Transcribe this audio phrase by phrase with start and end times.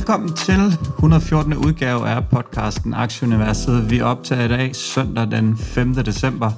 [0.00, 1.56] Velkommen til 114.
[1.56, 3.90] udgave af podcasten Aktieuniverset.
[3.90, 5.94] Vi optager i dag søndag den 5.
[5.94, 6.50] december.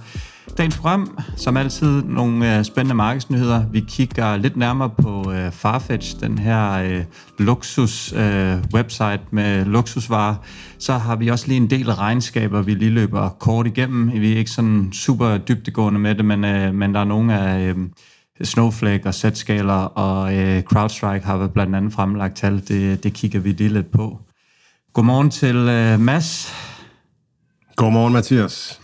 [0.58, 3.64] Dagens program, som altid, nogle øh, spændende markedsnyheder.
[3.72, 7.04] Vi kigger lidt nærmere på øh, Farfetch, den her øh,
[7.38, 10.34] luksus øh, website med luksusvarer.
[10.78, 14.12] Så har vi også lige en del regnskaber, vi lige løber kort igennem.
[14.12, 17.60] Vi er ikke sådan super dybdegående med det, men, øh, men der er nogle af...
[17.60, 17.76] Øh,
[18.42, 22.62] Snowflake og Zscaler og øh, CrowdStrike har blandt andet fremlagt tal.
[22.68, 24.20] Det, det kigger vi lige lidt på.
[24.92, 26.52] Godmorgen til øh, Mads.
[27.76, 28.80] Godmorgen, Mathias.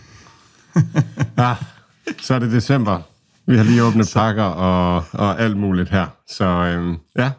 [1.37, 1.55] ja,
[2.23, 3.01] så er det december.
[3.45, 6.05] Vi har lige åbnet pakker og, og alt muligt her.
[6.27, 7.31] Så øhm, ja,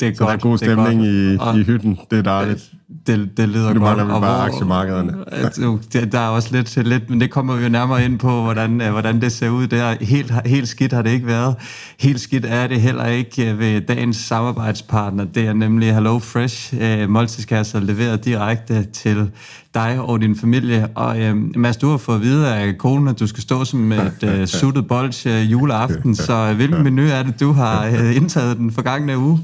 [0.00, 0.28] Det er så godt.
[0.28, 1.00] der er god er stemning
[1.38, 1.56] godt.
[1.56, 1.98] i, i hytten.
[2.10, 2.73] Det er dejligt.
[3.06, 3.98] Det, det lyder Nu godt.
[4.00, 5.12] Og bare aktiemarkederne.
[5.32, 8.42] Altså, det- Der er også lidt, lidt, men det kommer vi jo nærmere ind på,
[8.42, 9.94] hvordan, øh, hvordan det ser ud der.
[10.00, 11.54] Helt, helt skidt har det ikke været.
[12.00, 15.24] Helt skidt er det heller ikke øh, ved dagens samarbejdspartner.
[15.24, 16.74] Det er nemlig Hello Fresh.
[16.80, 19.30] Øh, Måltidskasser leveret direkte til
[19.74, 20.86] dig og din familie.
[20.94, 23.92] Og øh, Mads, du har fået at vide af konen, at du skal stå som
[23.92, 26.14] et øh, suttet bolsje juleaften.
[26.16, 29.40] Så øh, hvilken menu er det, du har øh, indtaget den forgangne uge?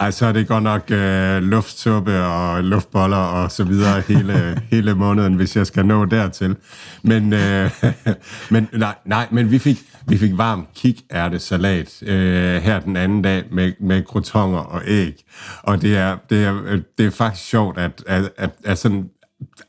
[0.00, 4.34] Ej, så er det godt nok øh, luftsuppe og luftboller og så videre hele,
[4.72, 6.56] hele måneden, hvis jeg skal nå dertil.
[7.02, 7.70] Men, øh,
[8.50, 13.44] men nej, nej, men vi fik, vi fik varm kikærtesalat øh, her den anden dag
[13.50, 15.24] med, med crotonger og æg.
[15.62, 19.08] Og det er, det er, øh, det er faktisk sjovt, at, at, at, at sådan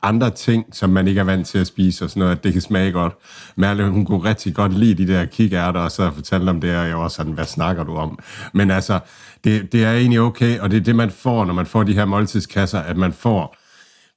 [0.02, 2.54] andre ting, som man ikke er vant til at spise og sådan noget, at det
[2.54, 3.14] kan smage godt.
[3.55, 6.87] Merle, hun kunne rigtig godt lide de der kikærter, og så fortalte om det, og
[6.87, 8.20] jeg var sådan, hvad snakker du om?
[8.54, 8.99] Men altså,
[9.43, 11.93] det, det er egentlig okay, og det er det, man får, når man får de
[11.93, 13.55] her måltidskasser, at man får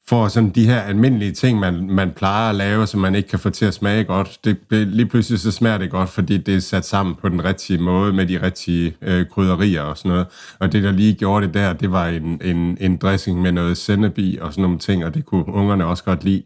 [0.08, 3.38] får sådan de her almindelige ting, man, man plejer at lave, som man ikke kan
[3.38, 4.38] få til at smage godt.
[4.44, 7.44] Det, det, lige pludselig så smager det godt, fordi det er sat sammen på den
[7.44, 10.26] rigtige måde, med de rigtige øh, krydderier og sådan noget.
[10.58, 13.76] Og det, der lige gjorde det der, det var en, en, en dressing med noget
[13.76, 16.42] sennebi og sådan nogle ting, og det kunne ungerne også godt lide.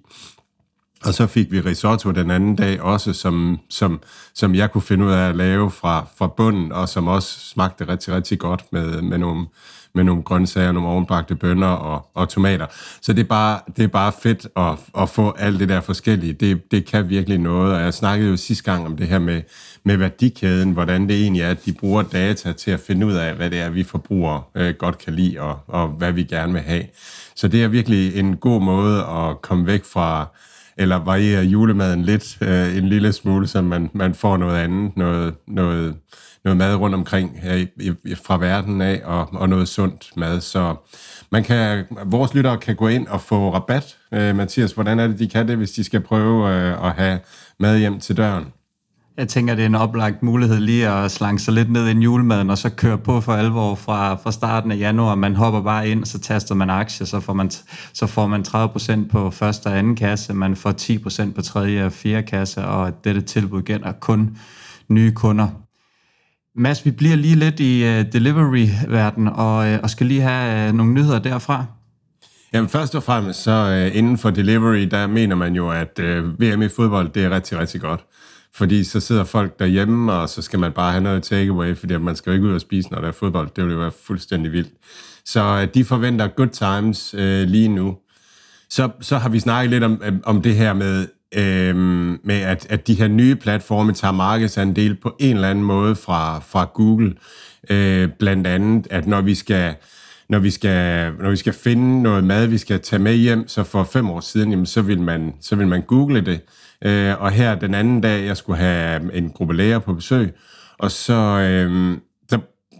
[1.04, 4.00] Og så fik vi risotto den anden dag også, som, som,
[4.34, 7.88] som jeg kunne finde ud af at lave fra, fra bunden, og som også smagte
[7.88, 9.46] rigtig, rigtig godt med, med, nogle,
[9.96, 12.66] med nogle grøntsager, nogle ovenbagte bønner og, og tomater.
[13.00, 16.32] Så det er bare, det er bare fedt at, at få alt det der forskellige.
[16.32, 19.42] Det, det kan virkelig noget, og jeg snakkede jo sidste gang om det her med,
[19.84, 23.34] med værdikæden, hvordan det egentlig er, at de bruger data til at finde ud af,
[23.34, 26.62] hvad det er, vi forbrugere øh, godt kan lide, og, og hvad vi gerne vil
[26.62, 26.84] have.
[27.36, 30.26] Så det er virkelig en god måde at komme væk fra
[30.78, 35.34] eller variere julemaden lidt øh, en lille smule, så man, man får noget andet, noget,
[35.46, 35.96] noget,
[36.46, 40.40] noget mad rundt omkring her i, i, fra verden af, og, og noget sundt mad.
[40.40, 40.74] Så
[41.32, 43.96] man kan, vores lyttere kan gå ind og få rabat.
[44.12, 47.18] Øh, Mathias, hvordan er det, de kan det, hvis de skal prøve øh, at have
[47.60, 48.44] mad hjem til døren?
[49.16, 52.50] Jeg tænker, det er en oplagt mulighed lige at slange sig lidt ned i julemaden,
[52.50, 55.14] og så køre på for alvor fra, fra starten af januar.
[55.14, 57.50] Man hopper bare ind, så taster man aktier, så får man,
[57.92, 60.72] så får man 30% på første og anden kasse, man får
[61.28, 64.38] 10% på tredje og fjerde kasse, og dette tilbud gælder kun
[64.88, 65.65] nye kunder.
[66.58, 70.74] Mads, vi bliver lige lidt i uh, delivery-verden, og, uh, og skal lige have uh,
[70.76, 71.64] nogle nyheder derfra.
[72.52, 76.40] Jamen først og fremmest, så uh, inden for delivery, der mener man jo, at uh,
[76.40, 78.04] VM i fodbold, det er rigtig, rigtig godt.
[78.54, 82.16] Fordi så sidder folk derhjemme, og så skal man bare have noget takeaway, fordi man
[82.16, 83.48] skal jo ikke ud og spise, når der er fodbold.
[83.56, 84.72] Det ville jo være fuldstændig vildt.
[85.24, 87.96] Så uh, de forventer good times uh, lige nu.
[88.70, 91.76] Så, så har vi snakket lidt om, om det her med, øh,
[92.24, 96.40] med at, at de her nye platforme tager markedsandel på en eller anden måde fra,
[96.40, 97.14] fra Google.
[97.70, 99.74] Øh, blandt andet, at når vi skal
[100.28, 103.64] når vi skal, når vi skal finde noget mad, vi skal tage med hjem, så
[103.64, 106.40] for fem år siden, jamen, så, vil man, så vil man google det.
[106.84, 110.32] Øh, og her den anden dag, jeg skulle have en gruppe læger på besøg,
[110.78, 111.98] og så, øh,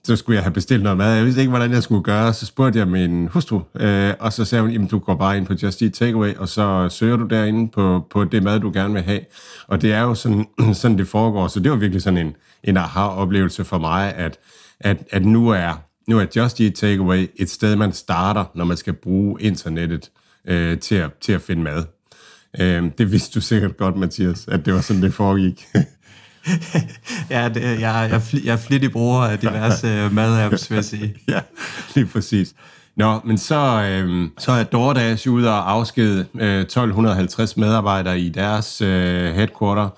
[0.07, 1.15] så, skulle jeg have bestilt noget mad.
[1.15, 2.33] Jeg vidste ikke, hvordan jeg skulle gøre.
[2.33, 5.47] Så spurgte jeg min hustru, øh, og så sagde hun, jamen du går bare ind
[5.47, 8.95] på Just Eat Takeaway, og så søger du derinde på, på det mad, du gerne
[8.95, 9.21] vil have.
[9.67, 11.49] Og det er jo sådan, sådan det foregår.
[11.49, 14.39] Så det var virkelig sådan en, en aha-oplevelse for mig, at,
[14.81, 18.77] at, at nu er nu er Just Eat Takeaway et sted, man starter, når man
[18.77, 20.11] skal bruge internettet
[20.49, 21.85] øh, til, at, til at finde mad.
[22.61, 25.67] Øh, det vidste du sikkert godt, Mathias, at det var sådan, det foregik.
[27.31, 31.15] ja, det, jeg, jeg, jeg er flittig bruger af diverse madapps, mad-apps, vil jeg sige.
[31.29, 31.41] ja,
[31.95, 32.55] lige præcis.
[32.97, 38.29] Nå, men så, øh, så er DoorDash ude øh, og afskede øh, 1250 medarbejdere i
[38.29, 39.89] deres øh, headquarter.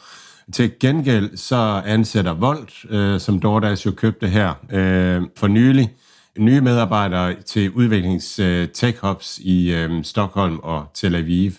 [0.53, 5.91] Til gengæld så ansætter Volt, øh, som DoorDash jo købte her øh, for nylig,
[6.39, 11.53] nye medarbejdere til udviklings øh, tech hubs i øh, Stockholm og Tel Aviv.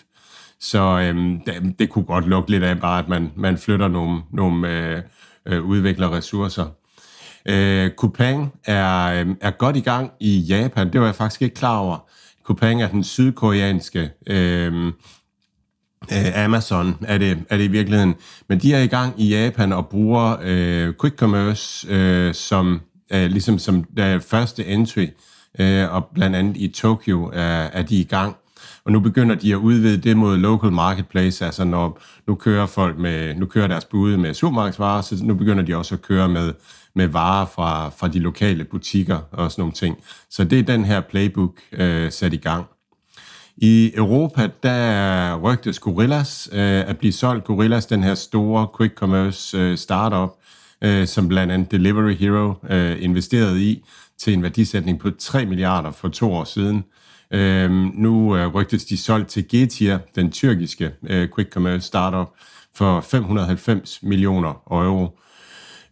[0.60, 4.22] Så øhm, det, det kunne godt lukke lidt af bare, at man, man flytter nogle,
[4.32, 5.02] nogle øh,
[5.46, 6.66] øh, udviklerressourcer.
[7.46, 10.92] Øh, Coupang er, øh, er godt i gang i Japan.
[10.92, 12.08] Det var jeg faktisk ikke klar over.
[12.44, 14.86] Coupang er den sydkoreanske øh,
[16.12, 18.14] øh, Amazon, er det, er det i virkeligheden.
[18.48, 22.80] Men de er i gang i Japan og bruger øh, quick commerce øh, som
[23.12, 25.06] øh, ligesom som der første entry,
[25.58, 28.36] øh, og blandt andet i Tokyo er, er de i gang.
[28.90, 32.98] Og nu begynder de at udvide det mod local marketplace, altså når nu kører folk
[32.98, 36.52] med, nu kører deres bude med supermarkedsvarer, så nu begynder de også at køre med,
[36.94, 39.96] med varer fra, fra de lokale butikker og sådan nogle ting.
[40.30, 42.66] Så det er den her playbook øh, sat i gang.
[43.56, 47.44] I Europa, der rygtes Gorillas øh, at blive solgt.
[47.44, 50.30] Gorillas, den her store quick commerce øh, startup,
[50.82, 53.84] øh, som blandt andet Delivery Hero øh, investerede i
[54.18, 56.84] til en værdisætning på 3 milliarder for to år siden.
[57.32, 62.28] Øh, nu øh, rygtes de solgt til Getir, den tyrkiske øh, quick commerce startup,
[62.74, 65.18] for 590 millioner euro.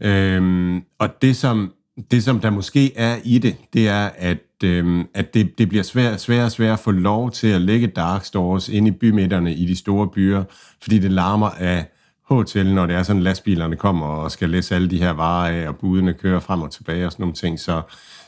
[0.00, 1.72] Øh, og det som,
[2.10, 5.84] det, som der måske er i det, det er, at, øh, at det, det bliver
[5.84, 9.54] svært svær og svært at få lov til at lægge dark stores ind i bymidterne
[9.54, 10.44] i de store byer,
[10.82, 11.86] fordi det larmer af
[12.28, 15.68] hotel, når det er sådan, lastbilerne kommer og skal læse alle de her varer af,
[15.68, 17.60] og budene kører frem og tilbage og sådan nogle ting.
[17.60, 17.82] Så,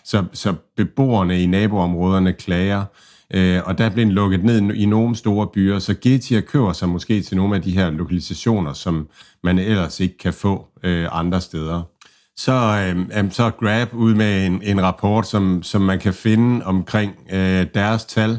[0.05, 2.85] så, så beboerne i naboområderne klager,
[3.35, 6.88] øh, og der er blevet lukket ned i nogle store byer, så Getia kører sig
[6.88, 9.08] måske til nogle af de her lokalisationer, som
[9.43, 11.82] man ellers ikke kan få øh, andre steder.
[12.37, 16.67] Så, øh, så er Grab ud med en, en rapport, som, som man kan finde
[16.67, 18.38] omkring øh, deres tal,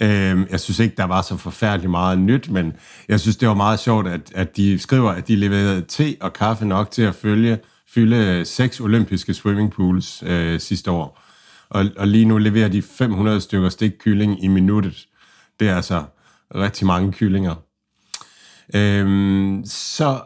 [0.00, 2.72] Øh, jeg synes ikke, der var så forfærdeligt meget nyt, men
[3.08, 6.32] jeg synes, det var meget sjovt, at, at de skriver, at de leverede te og
[6.32, 7.58] kaffe nok til at følge,
[7.94, 11.22] fylde øh, seks olympiske swimmingpools øh, sidste år.
[11.68, 15.08] Og, og lige nu leverer de 500 stykker stikkylling i minuttet.
[15.60, 16.04] Det er altså
[16.54, 17.54] rigtig mange kyllinger.
[18.74, 20.20] Øhm, så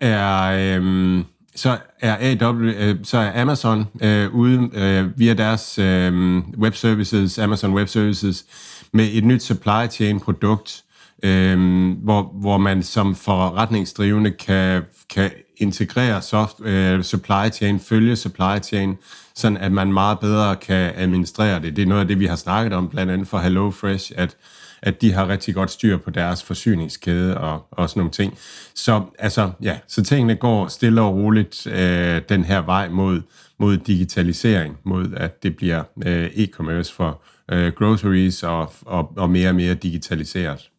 [0.00, 1.24] er øhm,
[1.54, 7.38] så er AW, øh, så er Amazon øh, ude øh, via deres øh, web services,
[7.38, 8.44] Amazon Web Services,
[8.92, 10.84] med et nyt supply chain produkt,
[11.22, 18.58] øh, hvor, hvor man som forretningsdrivende kan, kan integrere soft, øh, supply chain, følge supply
[18.62, 18.96] chain,
[19.34, 21.76] sådan at man meget bedre kan administrere det.
[21.76, 24.36] Det er noget af det, vi har snakket om, blandt andet for HelloFresh, at
[24.82, 28.38] at de har rigtig godt styr på deres forsyningskæde og, og sådan nogle ting.
[28.74, 33.22] Så altså, ja, så tingene går stille og roligt øh, den her vej mod,
[33.58, 37.22] mod digitalisering, mod at det bliver øh, e-commerce for
[37.52, 40.70] øh, groceries og, og, og mere og mere digitaliseret.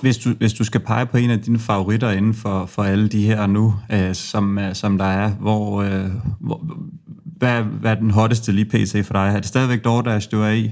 [0.00, 3.08] Hvis du, hvis du skal pege på en af dine favoritter inden for, for alle
[3.08, 6.10] de her nu, øh, som, øh, som der er, hvor, øh,
[6.40, 6.66] hvor,
[7.38, 9.28] hvad, hvad er den hotteste lige PC for dig?
[9.28, 10.70] Er det stadigvæk DoorDash, du er i?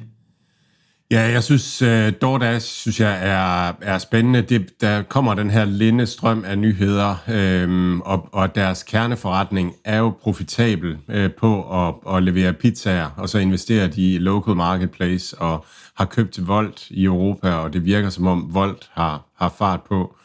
[1.10, 1.88] Ja, jeg synes, uh,
[2.22, 4.42] DoorDash synes jeg er, er spændende.
[4.42, 9.98] Det, der kommer den her linde strøm af nyheder, øhm, og, og deres kerneforretning er
[9.98, 15.38] jo profitabel øh, på at, at levere pizzaer, og så investerer de i local marketplace
[15.38, 15.64] og
[15.96, 20.16] har købt Volt i Europa, og det virker som om Volt har, har fart på.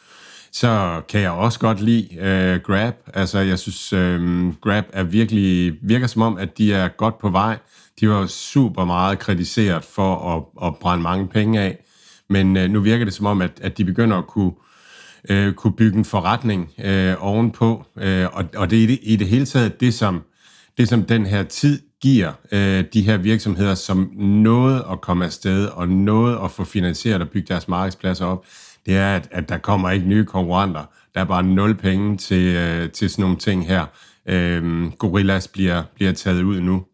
[0.54, 2.94] Så kan jeg også godt lide øh, Grab.
[3.14, 7.28] Altså, jeg synes, øh, Grab er virkelig, virker som om, at de er godt på
[7.28, 7.58] vej
[8.00, 11.84] de var super meget kritiseret for at, at brænde mange penge af.
[12.28, 14.52] Men øh, nu virker det som om, at, at de begynder at kunne,
[15.28, 17.84] øh, kunne bygge en forretning øh, ovenpå.
[17.98, 20.22] Øh, og, og det er i det, i det hele taget det, som,
[20.78, 25.66] det, som den her tid giver øh, de her virksomheder, som noget at komme afsted
[25.66, 28.44] og noget at få finansieret og bygge deres markedspladser op,
[28.86, 30.84] det er, at, at der kommer ikke nye konkurrenter.
[31.14, 33.86] Der er bare nul penge til, øh, til sådan nogle ting her.
[34.28, 36.84] Øh, Gorillas bliver, bliver taget ud nu.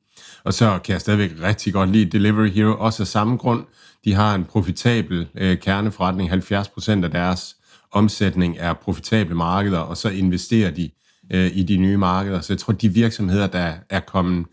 [0.45, 3.65] Og så kan jeg stadigvæk rigtig godt lide Delivery Hero, også af samme grund.
[4.05, 6.33] De har en profitabel øh, kerneforretning.
[6.33, 7.57] 70% af deres
[7.93, 10.91] omsætning er profitable markeder, og så investerer de
[11.33, 12.41] øh, i de nye markeder.
[12.41, 14.47] Så jeg tror, de virksomheder, der er kommet,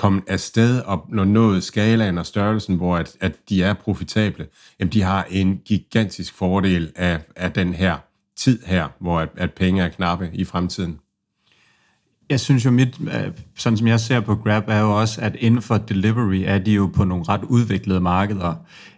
[0.00, 4.46] kommet afsted og når nået skalaen og størrelsen, hvor at, at de er profitable,
[4.78, 7.98] jamen de har en gigantisk fordel af, af den her
[8.36, 10.98] tid her, hvor at, at penge er knappe i fremtiden.
[12.30, 15.36] Jeg synes jo, mit, øh, sådan som jeg ser på Grab, er jo også, at
[15.38, 18.54] inden for delivery er de jo på nogle ret udviklede markeder.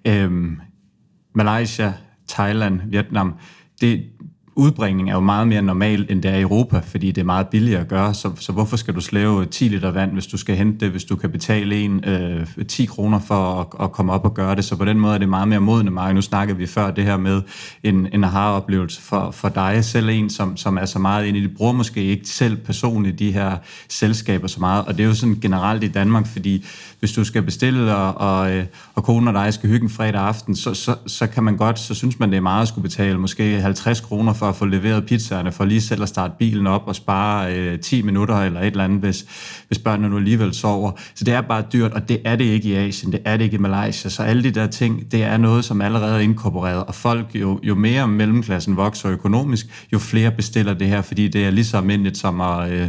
[0.06, 0.60] Øhm,
[1.34, 1.92] Malaysia,
[2.28, 3.34] Thailand, Vietnam,
[3.80, 4.04] det,
[4.54, 7.48] udbringning er jo meget mere normal, end det er i Europa, fordi det er meget
[7.48, 10.56] billigere at gøre, så, så hvorfor skal du slæve 10 liter vand, hvis du skal
[10.56, 14.24] hente det, hvis du kan betale en øh, 10 kroner for at, at komme op
[14.24, 16.14] og gøre det, så på den måde er det meget mere modende marked.
[16.14, 17.42] Nu snakkede vi før det her med
[17.82, 21.42] en, en aha-oplevelse for, for dig, selv en, som, som er så meget inde i
[21.42, 23.56] det, bruger måske ikke selv personligt de her
[23.88, 26.64] selskaber så meget, og det er jo sådan generelt i Danmark, fordi
[26.98, 30.20] hvis du skal bestille, og, og, øh, og konen og dig skal hygge en fredag
[30.20, 32.82] aften, så, så, så kan man godt, så synes man, det er meget at skulle
[32.82, 36.66] betale måske 50 kroner for at få leveret pizzaerne, for lige selv at starte bilen
[36.66, 39.26] op og spare øh, 10 minutter eller et eller andet, hvis,
[39.66, 40.92] hvis børnene nu alligevel sover.
[41.14, 43.44] Så det er bare dyrt, og det er det ikke i Asien, det er det
[43.44, 44.10] ikke i Malaysia.
[44.10, 47.60] Så alle de der ting, det er noget, som allerede er inkorporeret, og folk, jo,
[47.62, 51.76] jo mere mellemklassen vokser økonomisk, jo flere bestiller det her, fordi det er lige så
[51.76, 52.88] almindeligt som at, øh,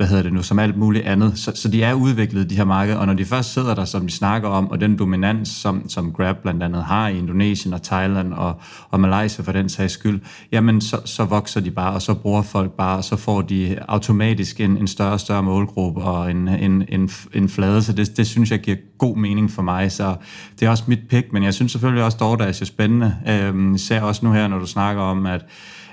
[0.00, 1.38] hvad hedder det nu, som alt muligt andet.
[1.38, 4.06] Så, så de er udviklet, de her markeder, og når de først sidder der, som
[4.06, 7.82] vi snakker om, og den dominans, som, som Grab blandt andet har i Indonesien og
[7.82, 10.20] Thailand og, og Malaysia for den sags skyld,
[10.52, 13.76] jamen så, så vokser de bare, og så bruger folk bare, og så får de
[13.88, 18.16] automatisk en, en større og større målgruppe og en, en, en, en flade, så det,
[18.16, 20.16] det synes jeg giver god mening for mig, så
[20.60, 24.00] det er også mit pick, men jeg synes selvfølgelig også, DoorDash er spændende, øhm, især
[24.00, 25.44] også nu her, når du snakker om, at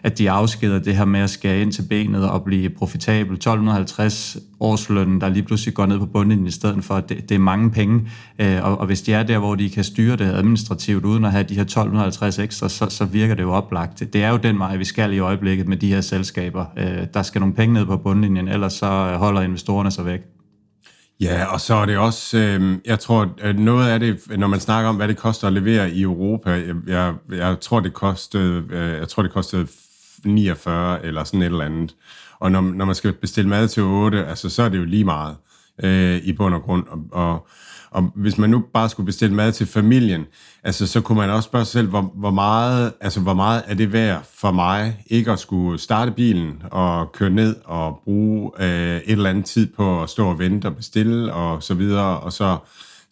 [0.08, 3.34] at de afskeder det her med at skære ind til benet og blive profitabel.
[3.34, 7.36] 1250 årslønnen, der lige pludselig går ned på bunden i stedet for, at det, det
[7.36, 8.10] er mange penge.
[8.40, 11.32] Øh, og, og hvis de er der, hvor de kan styre det administrativt uden at
[11.32, 14.14] have de her 1250 ekstra, så, så virker det jo oplagt.
[14.14, 16.66] Det er jo den vej, vi skal i øjeblikket med de her selskaber.
[16.78, 20.22] Øh, der skal nogle penge ned på bundlinjen, ellers så holder investorerne sig væk.
[21.20, 24.60] Ja, og så er det også, øh, jeg tror, at noget af det, når man
[24.60, 28.64] snakker om, hvad det koster at levere i Europa, jeg, jeg, jeg tror, det kostede,
[28.70, 29.68] øh, jeg tror, det kostede
[30.26, 31.96] 49 eller sådan et eller andet.
[32.40, 35.06] Og når, når man skal bestille mad til 8, altså, så er det jo lige
[35.06, 35.36] meget
[35.84, 36.84] øh, i bund og grund.
[36.88, 37.48] Og, og,
[37.92, 40.26] og hvis man nu bare skulle bestille mad til familien,
[40.64, 43.74] altså, så kunne man også spørge sig selv, hvor, hvor, meget, altså, hvor meget er
[43.74, 48.98] det værd for mig ikke at skulle starte bilen og køre ned og bruge øh,
[48.98, 52.34] et eller andet tid på at stå og vente og bestille og så videre, og
[52.34, 52.58] så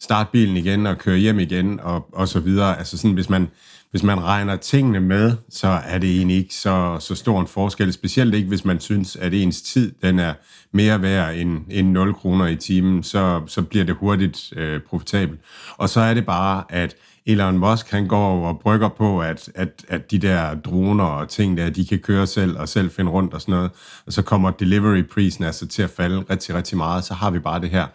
[0.00, 2.78] starte bilen igen og køre hjem igen og, og så videre.
[2.78, 3.48] Altså sådan, hvis man,
[3.90, 7.92] hvis man regner tingene med, så er det egentlig ikke så, så stor en forskel.
[7.92, 10.34] Specielt ikke, hvis man synes, at ens tid den er
[10.72, 15.40] mere værd end, end 0 kroner i timen, så, så bliver det hurtigt øh, profitabelt.
[15.76, 19.84] Og så er det bare, at Elon Musk han går og brygger på, at, at,
[19.88, 23.34] at de der droner og ting der, de kan køre selv og selv finde rundt
[23.34, 23.70] og sådan noget.
[24.06, 27.04] Og så kommer delivery-prisen altså til at falde rigtig, rigtig meget.
[27.04, 27.86] Så har vi bare det her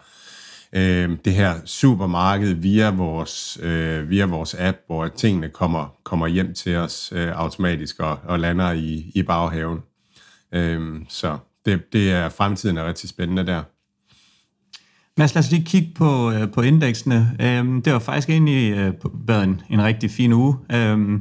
[0.72, 6.54] øh, det her supermarked via vores, øh, via vores app, hvor tingene kommer, kommer hjem
[6.54, 9.78] til os øh, automatisk og, og lander i, i baghaven.
[10.54, 13.62] Øh, så det, det er fremtiden er rigtig spændende der.
[15.16, 17.36] Mads, lad os lige kigge på, øh, på indeksene.
[17.40, 20.56] Øh, det var faktisk egentlig øh, været en, en rigtig fin uge.
[20.72, 21.20] Øh,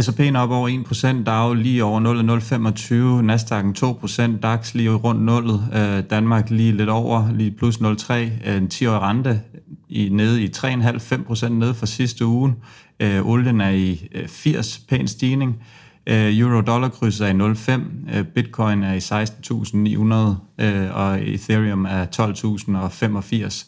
[0.00, 6.02] S&P'en op over 1%, Dow lige over 0,025, Nasdaq'en 2%, DAX lige rundt 0, øh,
[6.10, 9.40] Danmark lige lidt over, lige plus 0,3, øh, en 10-årig rente
[9.88, 12.54] i, nede i 3,5-5% nede fra sidste uge.
[13.00, 15.62] Øh, olien er i øh, 80, pæn stigning.
[16.06, 23.66] Øh, Euro-dollar krydser er i 0,5, øh, Bitcoin er i 16.900, og Ethereum er 12.085.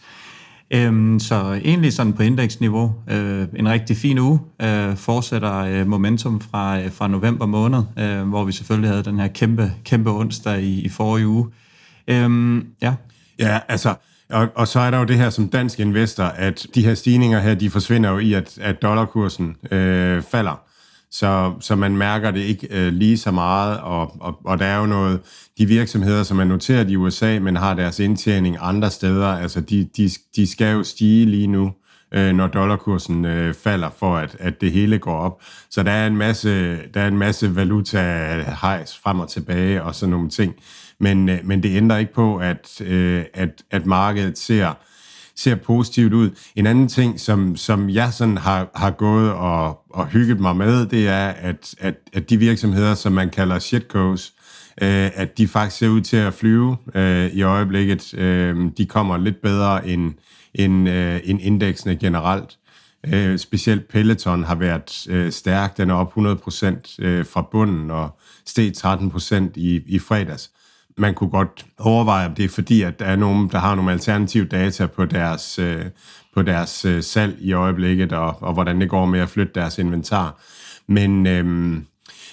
[0.70, 6.40] Øhm, så egentlig sådan på indeksniveau, øh, en rigtig fin uge, øh, fortsætter øh, momentum
[6.40, 10.62] fra, øh, fra november måned, øh, hvor vi selvfølgelig havde den her kæmpe, kæmpe onsdag
[10.62, 11.46] i, i forrige uge.
[12.08, 12.94] Øhm, ja.
[13.38, 13.94] Ja, altså,
[14.30, 17.40] og, og så er der jo det her som dansk investor, at de her stigninger
[17.40, 20.65] her, de forsvinder jo i, at, at dollarkursen øh, falder
[21.10, 24.78] så, så man mærker det ikke øh, lige så meget, og, og, og der er
[24.78, 25.20] jo noget,
[25.58, 29.88] de virksomheder, som er noteret i USA, men har deres indtjening andre steder, altså de,
[29.96, 31.72] de, de skal jo stige lige nu,
[32.14, 35.42] øh, når dollarkursen øh, falder, for at, at det hele går op.
[35.70, 37.98] Så der er en masse, der er en masse valuta
[38.60, 40.54] hejs frem og tilbage og sådan nogle ting.
[41.00, 44.74] Men, øh, men det ændrer ikke på, at, øh, at, at markedet ser
[45.36, 46.30] ser positivt ud.
[46.56, 50.86] En anden ting, som, som jeg sådan har, har gået og, og hygget mig med,
[50.86, 54.32] det er, at, at, at de virksomheder, som man kalder shitco's,
[54.82, 58.14] øh, at de faktisk ser ud til at flyve øh, i øjeblikket.
[58.14, 60.14] Øh, de kommer lidt bedre end,
[60.54, 62.58] end, øh, end indeksene generelt.
[63.06, 65.76] Øh, specielt Peloton har været øh, stærk.
[65.76, 70.50] Den er op 100% øh, fra bunden og steg 13% i, i fredags
[70.98, 73.92] man kunne godt overveje, om det er fordi, at der er nogen, der har nogle
[73.92, 75.84] alternative data på deres, øh,
[76.34, 79.78] på deres øh, salg i øjeblikket, og, og hvordan det går med at flytte deres
[79.78, 80.42] inventar.
[80.88, 81.44] Men, øh,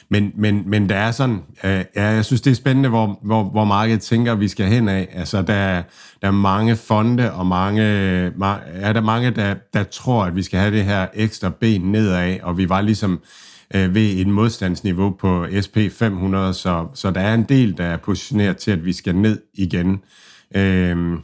[0.10, 3.43] men, men, men der er sådan, øh, ja, jeg synes, det er spændende, hvor, hvor,
[3.43, 5.10] hvor markedet tænker, vi skal hen af.
[5.13, 5.82] Altså, der,
[6.22, 10.60] der er mange fonde, og mange, er der mange, der, der tror, at vi skal
[10.60, 13.22] have det her ekstra ben nedad, og vi var ligesom
[13.75, 18.58] øh, ved et modstandsniveau på SP500, så, så der er en del, der er positioneret
[18.58, 20.01] til, at vi skal ned igen.
[20.55, 21.17] Øh,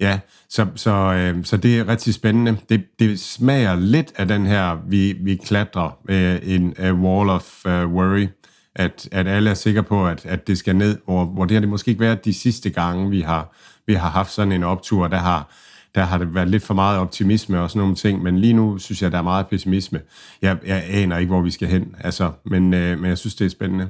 [0.00, 2.56] ja, så, så, øh, så det er rigtig spændende.
[2.68, 7.64] Det, det smager lidt af den her, vi, vi klatrer øh, en uh, wall of
[7.64, 8.26] uh, worry,
[8.74, 11.60] at, at alle er sikre på, at, at det skal ned, hvor, hvor det har
[11.60, 15.08] det måske ikke været de sidste gange, vi har, vi har haft sådan en optur,
[15.08, 15.54] der har,
[15.94, 18.78] der har det været lidt for meget optimisme og sådan nogle ting, men lige nu
[18.78, 20.00] synes jeg, der er meget pessimisme.
[20.42, 23.44] Jeg, jeg aner ikke, hvor vi skal hen, altså, men, øh, men jeg synes, det
[23.44, 23.88] er spændende.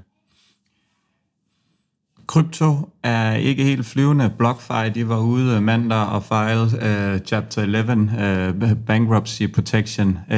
[2.26, 4.30] Krypto er ikke helt flyvende.
[4.38, 10.18] BlockFi, de var ude mandag og file uh, øh, Chapter 11, uh, øh, Bankruptcy Protection.
[10.28, 10.36] Uh,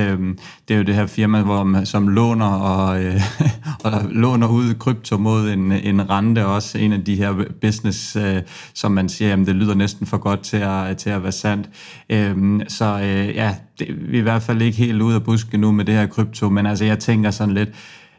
[0.69, 3.21] det er jo det her firma, hvor man, som låner og, uh,
[3.93, 6.47] og låner ud krypto mod en, en rente.
[6.47, 8.23] Også en af de her business, uh,
[8.75, 11.69] som man siger, jamen, det lyder næsten for godt til at, til at være sandt.
[12.12, 15.61] Uh, så uh, ja, det, vi er i hvert fald ikke helt ude af busken
[15.61, 17.69] nu med det her krypto, men altså jeg tænker sådan lidt,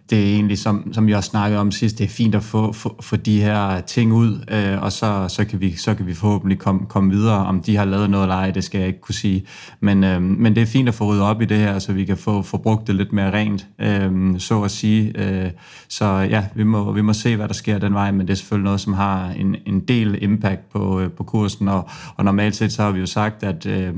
[0.10, 2.72] det er egentlig, som, som jeg også snakkede om sidst, det er fint at få,
[2.72, 6.14] få, få de her ting ud, øh, og så, så, kan vi, så kan vi
[6.14, 7.46] forhåbentlig komme, komme videre.
[7.46, 9.46] Om de har lavet noget eller ej, det skal jeg ikke kunne sige.
[9.80, 12.06] Men, øh, men det er fint at få ryddet op i det her, så vi
[12.06, 15.14] kan få, få brugt det lidt mere rent, øh, så at sige.
[15.16, 15.52] Øh,
[15.90, 18.38] så ja, vi må, vi må se, hvad der sker den vej, men det er
[18.38, 22.56] selvfølgelig noget, som har en, en del impact på, øh, på kursen, og, og normalt
[22.56, 23.94] set så har vi jo sagt, at øh,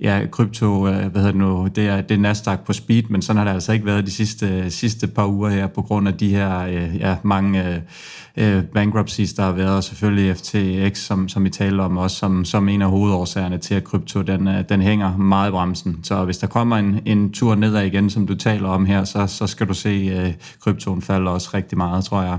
[0.00, 3.22] ja, krypto, øh, hvad hedder det nu, det er, det er Nasdaq på speed, men
[3.22, 6.14] sådan har det altså ikke været de sidste, sidste par uger her, på grund af
[6.14, 7.78] de her øh, ja, mange øh,
[8.36, 12.44] øh, bankruptcies, der har været, og selvfølgelig FTX, som, som vi taler om også, som,
[12.44, 16.00] som en af hovedårsagerne til, at krypto, den, den hænger meget i bremsen.
[16.02, 19.26] Så hvis der kommer en, en tur nedad igen, som du taler om her, så,
[19.26, 22.38] så skal du se, at kryptoen falder også rigtig meget, tror jeg.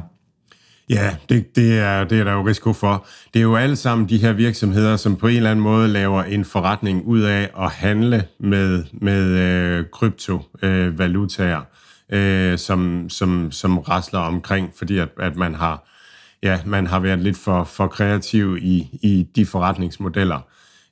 [0.89, 3.07] Ja, det, det, er, det er der jo risiko for.
[3.33, 6.23] Det er jo alle sammen de her virksomheder, som på en eller anden måde laver
[6.23, 11.61] en forretning ud af at handle med, med øh, kryptovalutaer,
[12.09, 15.87] øh, øh, som, som, som rasler omkring, fordi at, at man har
[16.43, 20.39] ja, man har været lidt for, for kreativ i, i de forretningsmodeller.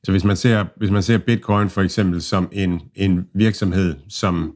[0.04, 4.54] Så hvis man ser, hvis man ser Bitcoin for eksempel som en, en virksomhed, som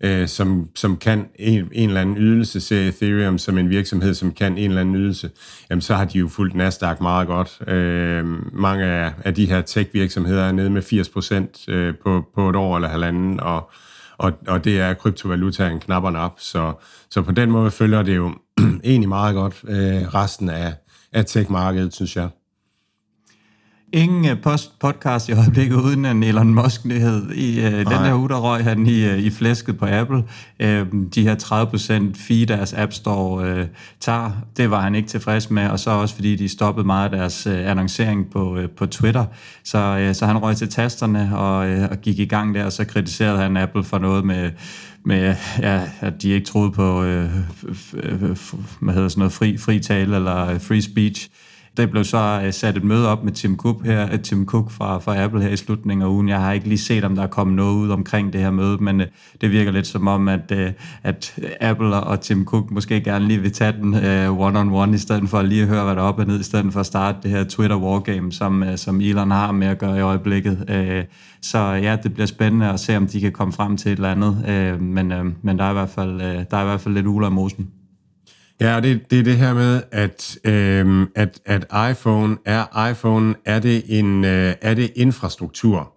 [0.00, 4.32] øh, som, som kan en, en eller anden ydelse, ser Ethereum som en virksomhed, som
[4.32, 5.30] kan en eller anden ydelse,
[5.70, 7.68] jamen så har de jo fulgt Nasdaq meget godt.
[7.68, 12.56] Øh, mange af, af de her tech-virksomheder er nede med 80% øh, på, på et
[12.56, 13.70] år eller halvanden, og,
[14.18, 16.34] og, og det er kryptovalutaen knapperne op.
[16.38, 16.72] Så,
[17.10, 18.34] så på den måde følger det jo
[18.84, 20.74] egentlig meget godt øh, resten af,
[21.12, 22.28] af tech-markedet, synes jeg.
[23.92, 27.30] Ingen øh, post podcast i øjeblikket uden en Elon Musk-nyhed.
[27.30, 30.16] I uh, den her uge, der røg han i, uh, i flæsket på Apple.
[30.16, 31.34] Uh, de her
[32.14, 33.66] 30% fee, deres App Store uh,
[34.00, 37.18] tager, det var han ikke tilfreds med, og så også fordi de stoppede meget af
[37.18, 39.24] deres uh, annoncering på, uh, på Twitter.
[39.64, 42.72] Så, uh, så han røg til tasterne og, uh, og gik i gang der, og
[42.72, 44.50] så kritiserede han Apple for noget med
[45.04, 47.30] med, ja, at de ikke troede på øh,
[48.80, 51.28] hvad hedder sådan noget, fri, fri tale eller free speech.
[51.78, 54.70] Der blev så uh, sat et møde op med Tim Cook, her, uh, Tim Cook
[54.70, 56.28] fra, fra Apple her i slutningen af ugen.
[56.28, 58.78] Jeg har ikke lige set, om der er kommet noget ud omkring det her møde,
[58.78, 59.06] men øh,
[59.40, 60.52] det virker lidt som om, at,
[61.02, 65.28] at Apple og Tim Cook måske gerne lige vil tage den uh, one-on-one, i stedet
[65.28, 67.18] for lige at høre, hvad der er op og ned, i stedet for at starte
[67.22, 70.64] det her Twitter wargame, som, som Elon har med at gøre i øjeblikket.
[71.42, 74.10] Så ja, det bliver spændende at se, om de kan komme frem til et eller
[74.10, 74.44] andet,
[74.80, 75.12] men,
[75.42, 77.68] men der, er i hvert fald, der er i hvert fald lidt uler i mosen.
[78.60, 83.34] Ja, og det, det er det her med, at, øhm, at, at iPhone er iPhone,
[83.44, 85.92] er det, en, øh, er det infrastruktur.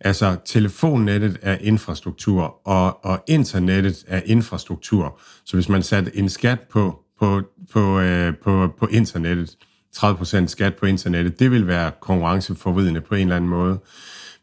[0.00, 5.20] Altså, telefonnettet er infrastruktur, og, og internettet er infrastruktur.
[5.44, 7.42] Så hvis man satte en skat på, på,
[7.72, 9.56] på, øh, på, på internettet,
[9.96, 13.78] 30% skat på internettet, det vil være konkurrenceforvidende på en eller anden måde.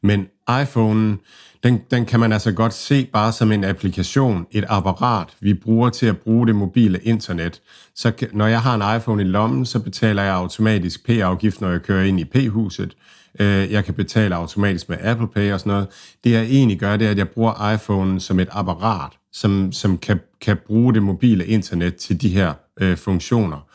[0.04, 0.28] Men
[0.62, 1.18] iPhone,
[1.64, 5.90] den, den kan man altså godt se bare som en applikation, et apparat, vi bruger
[5.90, 7.62] til at bruge det mobile internet.
[7.96, 11.82] Så når jeg har en iPhone i lommen, så betaler jeg automatisk P-afgift, når jeg
[11.82, 12.96] kører ind i P-huset.
[13.40, 15.88] Øh, jeg kan betale automatisk med Apple Pay og sådan noget.
[16.24, 19.98] Det jeg egentlig gør, det er, at jeg bruger iPhone som et apparat, som, som
[19.98, 23.68] kan, kan bruge det mobile internet til de her øh, funktioner.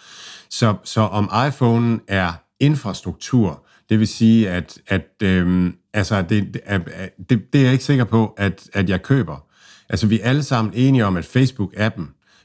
[0.50, 6.60] Så, så om iPhone er infrastruktur, det vil sige, at, at øh, altså, det,
[7.30, 9.44] det, det er jeg ikke sikker på, at, at jeg køber.
[9.88, 12.02] Altså, vi er alle sammen enige om, at Facebook-appen,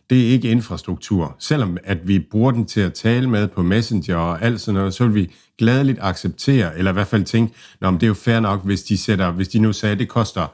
[0.09, 1.35] det er ikke infrastruktur.
[1.39, 4.93] Selvom at vi bruger den til at tale med på Messenger og alt sådan noget,
[4.93, 8.13] så vil vi gladeligt acceptere, eller i hvert fald tænke, Nå, men det er jo
[8.13, 10.47] fair nok, hvis de, sætter, hvis de nu sagde, at det koster,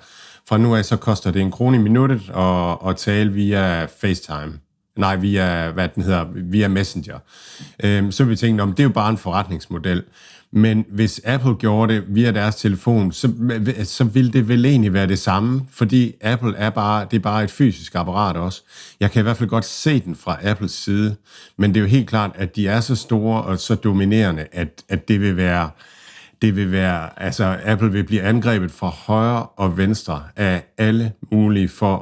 [0.50, 4.60] fra nu af, så koster det en krone i minuttet at, at tale via FaceTime.
[4.98, 7.20] Nej, via, hvad den hedder, via Messenger.
[7.84, 10.04] Øhm, så vil vi tænke, Nå, men det er jo bare en forretningsmodel.
[10.56, 13.30] Men hvis Apple gjorde det via deres telefon, så,
[13.84, 17.44] så ville det vel egentlig være det samme, fordi Apple er bare, det er bare
[17.44, 18.62] et fysisk apparat også.
[19.00, 21.16] Jeg kan i hvert fald godt se den fra Apples side,
[21.58, 24.84] men det er jo helt klart, at de er så store og så dominerende, at,
[24.90, 25.70] at det vil være
[26.44, 31.68] det vil være, altså Apple vil blive angrebet fra højre og venstre af alle mulige
[31.68, 31.98] for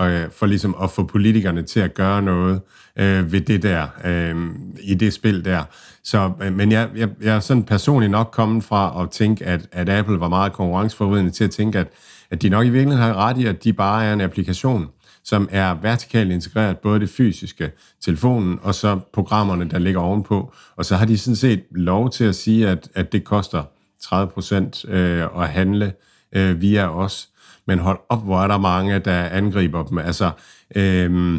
[0.00, 2.60] at, øh, for ligesom at få politikerne til at gøre noget
[2.96, 4.36] øh, ved det der, øh,
[4.82, 5.62] i det spil der.
[6.04, 9.68] Så, øh, men jeg, jeg, jeg er sådan personligt nok kommet fra at tænke, at,
[9.72, 11.88] at Apple var meget konkurrenceforvridende til at tænke, at,
[12.30, 14.86] at de nok i virkeligheden har ret i, at de bare er en applikation,
[15.24, 17.72] som er vertikalt integreret, både det fysiske,
[18.04, 20.52] telefonen, og så programmerne, der ligger ovenpå.
[20.76, 23.62] Og så har de sådan set lov til at sige, at, at det koster
[24.02, 25.92] 30 procent øh, at handle
[26.32, 27.28] øh, via os.
[27.66, 29.98] Men hold op, hvor er der mange, der angriber dem.
[29.98, 30.30] Altså,
[30.76, 31.34] øh,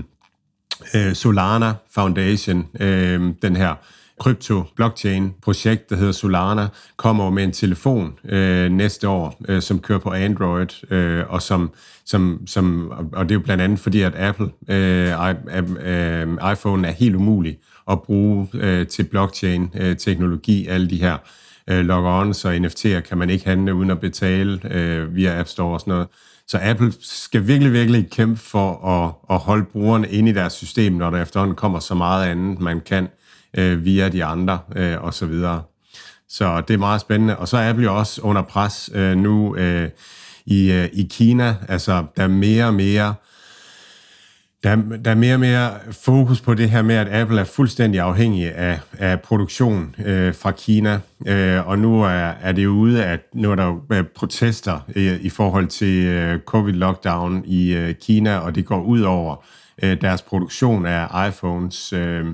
[0.95, 3.75] øh, Solana Foundation, øh, den her
[4.19, 6.67] krypto-blockchain-projekt, der hedder Solana,
[6.97, 11.71] kommer med en telefon øh, næste år, øh, som kører på Android, øh, og som,
[12.05, 15.13] som, som, og det er jo blandt andet fordi, at Apple øh,
[15.85, 17.57] øh, iPhone er helt umulig
[17.91, 21.19] at bruge øh, til blockchain-teknologi, øh, alle de her øh,
[21.69, 25.73] Øh, log-ons og NFT'er kan man ikke handle uden at betale øh, via App Store
[25.73, 26.08] og sådan noget.
[26.47, 30.93] Så Apple skal virkelig, virkelig kæmpe for at, at holde brugerne inde i deres system,
[30.93, 33.08] når der efterhånden kommer så meget andet, man kan
[33.58, 35.62] øh, via de andre øh, og så videre.
[36.30, 37.38] Så det er meget spændende.
[37.38, 39.89] Og så er Apple jo også under pres øh, nu øh,
[40.45, 41.56] i, øh, i Kina.
[41.69, 43.13] Altså, der er mere og mere
[44.63, 48.01] der, der er mere og mere fokus på det her med, at Apple er fuldstændig
[48.01, 50.99] afhængig af, af produktion øh, fra Kina.
[51.27, 54.79] Øh, og nu er, er det jo ude, at nu er der jo øh, protester
[54.95, 59.66] i, i forhold til øh, covid-lockdown i øh, Kina, og det går ud over øh,
[59.83, 61.93] Øh, deres produktion af iPhones.
[61.93, 62.25] Øh,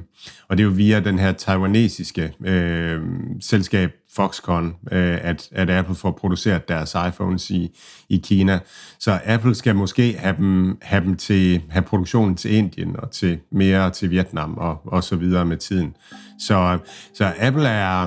[0.48, 3.02] og det er jo via den her taiwanesiske øh,
[3.42, 7.78] selskab Foxconn, øh, at, at Apple får produceret deres iPhones i,
[8.10, 8.60] i Kina.
[9.00, 13.40] Så Apple skal måske have dem, have dem til have produktionen til Indien og til
[13.52, 15.96] mere til Vietnam og, og så videre med tiden.
[16.40, 16.78] Så,
[17.14, 18.04] så Apple er,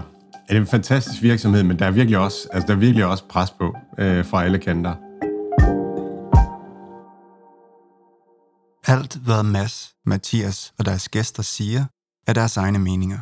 [0.48, 3.50] er en fantastisk virksomhed, men der er virkelig også, altså der er virkelig også pres
[3.50, 4.94] på øh, fra alle kanter.
[8.88, 11.86] Alt, hvad Mads, Mathias og deres gæster siger,
[12.26, 13.18] er deres egne meninger.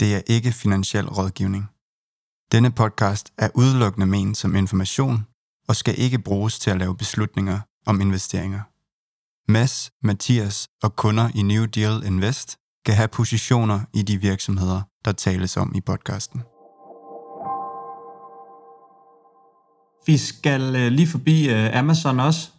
[0.00, 1.64] Det er ikke finansiel rådgivning.
[2.52, 5.26] Denne podcast er udelukkende ment som information
[5.68, 8.60] og skal ikke bruges til at lave beslutninger om investeringer.
[9.52, 15.12] Mads, Mathias og kunder i New Deal Invest kan have positioner i de virksomheder, der
[15.12, 16.40] tales om i podcasten.
[20.06, 22.50] Vi skal øh, lige forbi øh, Amazon også.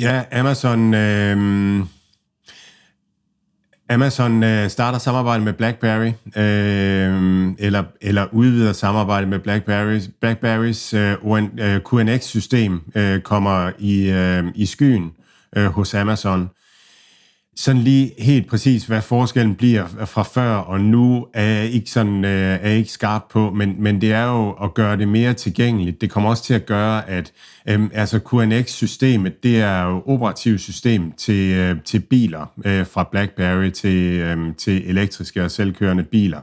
[0.00, 0.94] Ja, Amazon...
[0.94, 1.86] Øh
[3.90, 10.10] Amazon øh, starter samarbejde med BlackBerry, øh, eller, eller udvider samarbejde med BlackBerrys.
[10.20, 11.16] BlackBerrys øh,
[11.58, 15.12] øh QNX-system øh, kommer i, øh, i skyen
[15.56, 16.50] øh, hos Amazon
[17.56, 22.24] sådan lige helt præcis, hvad forskellen bliver fra før og nu, er jeg ikke, sådan,
[22.24, 25.34] øh, er jeg ikke skarp på, men, men det er jo at gøre det mere
[25.34, 26.00] tilgængeligt.
[26.00, 27.32] Det kommer også til at gøre, at
[27.68, 34.12] øh, altså QNX-systemet, det er jo operativsystem til, øh, til biler, øh, fra BlackBerry til,
[34.12, 36.40] øh, til elektriske og selvkørende biler.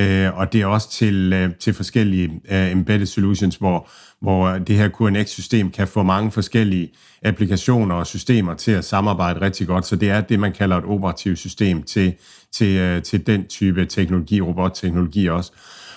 [0.00, 3.88] Øh, og det er også til, øh, til forskellige øh, embedded solutions, hvor,
[4.20, 9.66] hvor det her QNX-system kan få mange forskellige applikationer og systemer til at samarbejde rigtig
[9.66, 9.86] godt.
[9.86, 12.14] Så det er det, man kalder et operativt system til,
[12.52, 15.52] til, øh, til den type teknologi, robotteknologi også.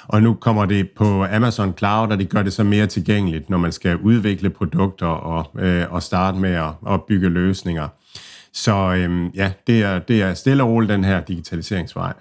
[0.08, 3.58] Og nu kommer det på Amazon Cloud, og det gør det så mere tilgængeligt, når
[3.58, 7.88] man skal udvikle produkter og, øh, og starte med at, at bygge løsninger.
[8.54, 12.14] Så øhm, ja, det er, det er stille og roligt den her digitaliseringsvej.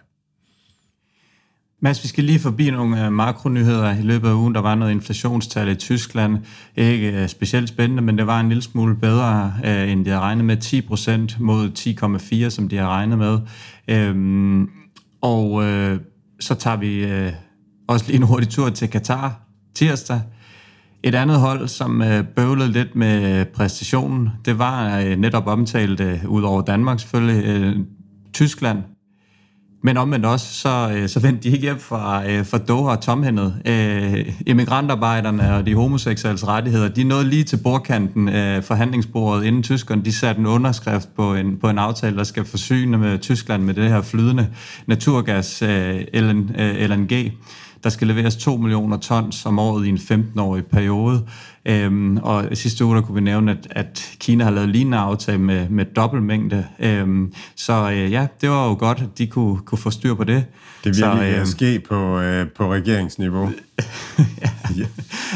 [1.80, 4.54] Mads, vi skal lige forbi nogle øh, makronyheder i løbet af ugen.
[4.54, 6.38] Der var noget inflationstal i Tyskland.
[6.76, 10.22] Ikke øh, specielt spændende, men det var en lille smule bedre, øh, end de havde
[10.22, 10.56] regnet med.
[10.56, 11.70] 10 procent mod
[12.44, 13.38] 10,4, som de har regnet med.
[13.88, 14.68] Øhm,
[15.22, 15.62] og
[16.40, 17.06] så tager vi
[17.88, 19.40] også lige en hurtig tur til Katar
[19.74, 20.20] tirsdag.
[21.02, 22.02] Et andet hold, som
[22.36, 27.74] bøvlede lidt med præstationen, det var netop omtalt, ud over Danmark selvfølgelig,
[28.32, 28.78] Tyskland,
[29.82, 33.00] men omvendt også, så, øh, så vendte de ikke hjem fra, øh, fra Doha og
[33.00, 33.54] tomhændet.
[33.66, 40.04] Øh, immigrantarbejderne og de homoseksuelle rettigheder, de nåede lige til bordkanten af forhandlingsbordet, inden tyskerne
[40.04, 43.74] de satte en underskrift på en, på en aftale, der skal forsyne med Tyskland med
[43.74, 44.48] det her flydende
[44.86, 45.62] naturgas,
[46.14, 47.32] LNG
[47.84, 51.26] der skal leveres 2 millioner tons om året i en 15-årig periode.
[51.64, 55.38] Øhm, og sidste uge der kunne vi nævne, at, at Kina har lavet lignende aftale
[55.38, 56.66] med, med dobbeltmængde.
[56.78, 60.24] Øhm, så øh, ja, det var jo godt, at de kunne, kunne få styr på
[60.24, 60.44] det.
[60.84, 63.50] Det så, virkelig øh, ske på, øh, på regeringsniveau.
[64.18, 64.50] ja,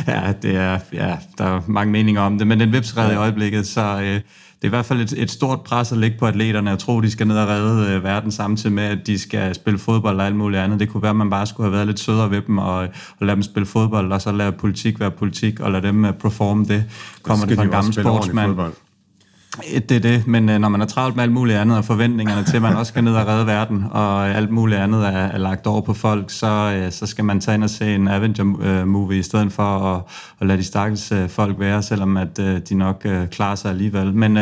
[0.12, 3.66] ja, det er, ja, der er mange meninger om det, men den vipsred i øjeblikket,
[3.66, 4.20] så øh,
[4.62, 6.72] det er i hvert fald et, et stort pres at lægge på atleterne.
[6.72, 9.78] og tro, de skal ned og redde øh, verden samtidig med, at de skal spille
[9.78, 10.80] fodbold og alt muligt andet.
[10.80, 12.88] Det kunne være, at man bare skulle have været lidt sødere ved dem og, og
[13.20, 16.64] lade dem spille fodbold, og så lade politik være politik, og lade dem uh, performe
[16.64, 16.84] det.
[17.22, 18.72] Kommer det fra en gammel sportsmand.
[19.58, 21.84] Øh, det er det, men øh, når man er travlt med alt muligt andet, og
[21.84, 25.10] forventningerne til, at man også skal ned og redde verden, og alt muligt andet er,
[25.10, 28.08] er lagt over på folk, så, øh, så skal man tage ind og se en
[28.08, 30.02] Avenger-movie, i stedet for at,
[30.40, 32.36] at lade de stakkels folk være, selvom at
[32.68, 34.14] de nok klarer sig alligevel.
[34.14, 34.38] Men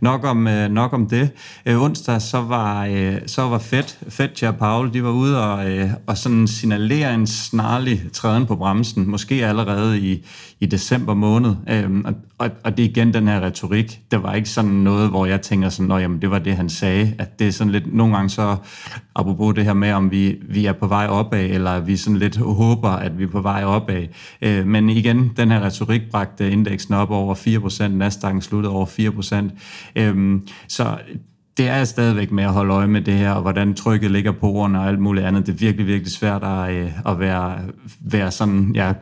[0.00, 1.30] nok, om, nok om det.
[1.66, 2.88] Onsdag, så var,
[3.26, 5.64] så var Fed, Fed og Paul, de var ude og,
[6.06, 10.26] og sådan signalere en snarlig træden på bremsen, måske allerede i,
[10.60, 11.54] i december måned.
[11.70, 14.00] Øhm, og, og, og det er igen den her retorik.
[14.10, 16.68] Det var ikke sådan noget, hvor jeg tænker sådan, Nå, jamen, det var det, han
[16.68, 17.14] sagde.
[17.18, 18.56] At det er sådan lidt, nogle gange så,
[19.14, 22.36] apropos det her med, om vi, vi er på vej opad, eller vi sådan lidt
[22.36, 24.06] håber, at vi er på vej opad.
[24.42, 30.00] Øh, men igen, den her retorik bragte indeksen op over 4%, Nasdaq sluttede over 4%.
[30.00, 30.98] Øh, så
[31.56, 34.46] det er stadigvæk med at holde øje med det her, og hvordan trykket ligger på
[34.46, 35.46] ordene og alt muligt andet.
[35.46, 37.58] Det er virkelig, virkelig svært at, øh, at være,
[38.00, 38.92] være sådan, ja,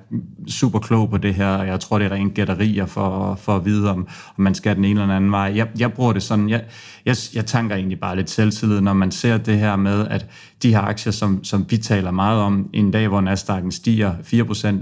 [0.49, 3.65] super klog på det her, og jeg tror, det er rent gætterier for, for at
[3.65, 3.99] vide, om,
[4.37, 5.53] om man skal den ene eller anden vej.
[5.55, 6.65] Jeg, jeg bruger det sådan, jeg,
[7.07, 10.27] jeg, jeg tanker egentlig bare lidt selvtillid, når man ser det her med, at
[10.63, 14.15] de her aktier, som, som vi taler meget om, en dag, hvor Nasdaq'en stiger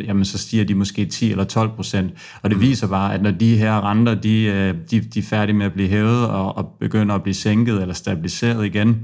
[0.01, 2.19] 4%, jamen så stiger de måske 10 eller 12%.
[2.43, 2.63] Og det mm.
[2.63, 5.73] viser bare, at når de her renter, de, øh, de, de er færdige med at
[5.73, 8.97] blive hævet og, og begynder at blive sænket eller stabiliseret igen,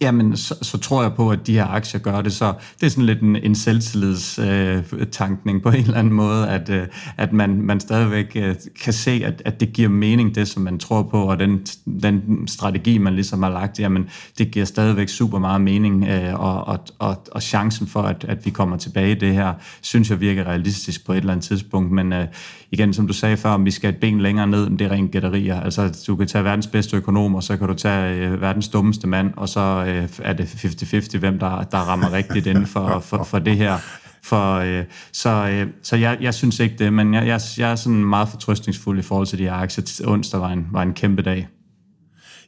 [0.00, 2.32] jamen så, så tror jeg på, at de her aktier gør det.
[2.32, 6.68] Så det er sådan lidt en, en selvtillidstankning øh, på en eller anden måde, at,
[6.68, 6.86] øh,
[7.16, 10.78] at man, man stadigvæk øh, kan se, at, at det giver mening, det som man
[10.78, 11.66] tror på, og den,
[12.02, 14.08] den strategi, man ligesom har lagt, jamen
[14.38, 18.46] det giver stadigvæk super meget mening, øh, og, og, og, og chancen for, at, at
[18.46, 21.92] vi kommer tilbage i det her, synes jeg virker realistisk på et eller andet tidspunkt,
[21.92, 22.26] men øh,
[22.70, 25.10] igen, som du sagde før, om vi skal et ben længere ned, det er rent
[25.10, 25.60] gætterier.
[25.60, 29.30] Altså, du kan tage verdens bedste økonomer, så kan du tage øh, verdens dummeste mand,
[29.36, 33.38] og så øh, er det 50-50, hvem der, der rammer rigtigt inden for, for, for
[33.38, 33.78] det her.
[34.22, 37.74] For, øh, så øh, så jeg, jeg synes ikke det, men jeg, jeg, jeg er
[37.74, 40.08] sådan meget fortrøstningsfuld i forhold til de her aktier.
[40.08, 41.48] Onsdag var en, var en kæmpe dag.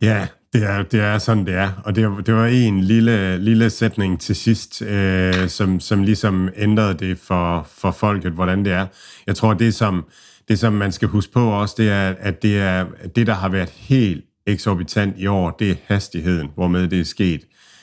[0.02, 1.70] Ja, det er, det er sådan, det er.
[1.84, 6.94] Og det, det var en lille, lille sætning til sidst, øh, som, som ligesom ændrede
[6.94, 8.86] det for, for folket, hvordan det er.
[9.26, 10.04] Jeg tror, det som,
[10.48, 13.48] det som man skal huske på også, det er, at det er det, der har
[13.48, 17.40] været helt eksorbitant i år, det er hastigheden, hvormed det er sket.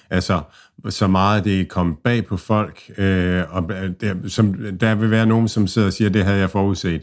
[0.10, 0.42] Altså,
[0.90, 3.70] så meget det er kommet bag på folk, øh, og
[4.02, 7.02] der, som, der vil være nogen, som sidder og siger, det havde jeg forudset.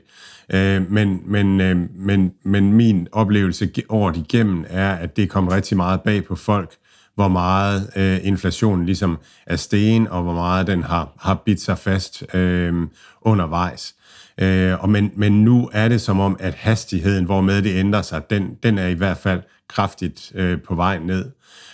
[0.55, 5.77] Øh, men, men, øh, men, men min oplevelse året igennem er, at det kom rigtig
[5.77, 6.77] meget bag på folk,
[7.14, 11.79] hvor meget øh, inflationen ligesom er sten, og hvor meget den har, har bidt sig
[11.79, 12.75] fast øh,
[13.21, 13.95] undervejs.
[14.40, 18.31] Øh, og men, men nu er det som om, at hastigheden, hvormed det ændrer sig,
[18.31, 21.31] den, den er i hvert fald kraftigt øh, på vej ned.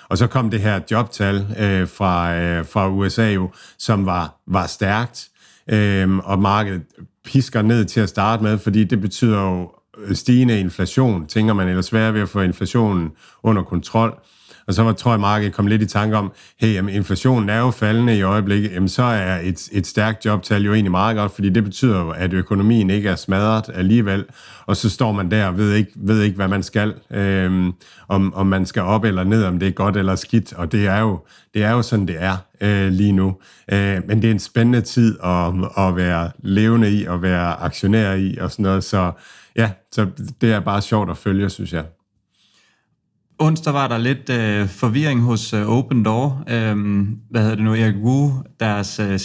[0.08, 4.66] Og så kom det her jobtal øh, fra, øh, fra USA jo, som var, var
[4.66, 5.28] stærkt,
[5.68, 6.82] øh, og markedet
[7.24, 11.68] pisker ned til at starte med, fordi det betyder jo øh, stigende inflation, tænker man,
[11.68, 13.10] eller svært ved at få inflationen
[13.42, 14.18] under kontrol.
[14.72, 17.70] Og så tror jeg, markedet kom lidt i tanke om, hey, jamen, inflationen er jo
[17.70, 21.50] faldende i øjeblikket, jamen, så er et, et stærkt jobtal jo egentlig meget godt, fordi
[21.50, 24.24] det betyder jo, at økonomien ikke er smadret alligevel,
[24.66, 27.72] og så står man der og ved ikke, ved ikke hvad man skal, øhm,
[28.08, 30.86] om, om man skal op eller ned, om det er godt eller skidt, og det
[30.86, 31.20] er jo,
[31.54, 33.36] det er jo sådan, det er øh, lige nu.
[33.72, 38.12] Øh, men det er en spændende tid at, at være levende i, og være aktionær
[38.12, 39.12] i, og sådan noget, så
[39.56, 40.06] ja, så
[40.40, 41.84] det er bare sjovt at følge, synes jeg.
[43.42, 46.44] Onsdag var der lidt øh, forvirring hos øh, Open Door.
[46.48, 47.74] Øhm, hvad hedder det nu?
[47.74, 49.18] Erik Wu, deres øh,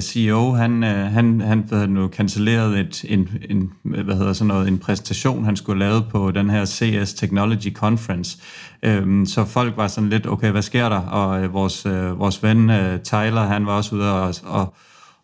[0.00, 4.48] CEO, øh, han, øh, han, han hvad nu, cancelerede et, en, en, hvad hedder sådan
[4.48, 8.38] noget, en præsentation, han skulle lave på den her CS Technology Conference.
[8.82, 11.00] Øhm, så folk var sådan lidt, okay, hvad sker der?
[11.00, 14.74] Og øh, vores, øh, vores ven øh, Tyler, han var også ude og, og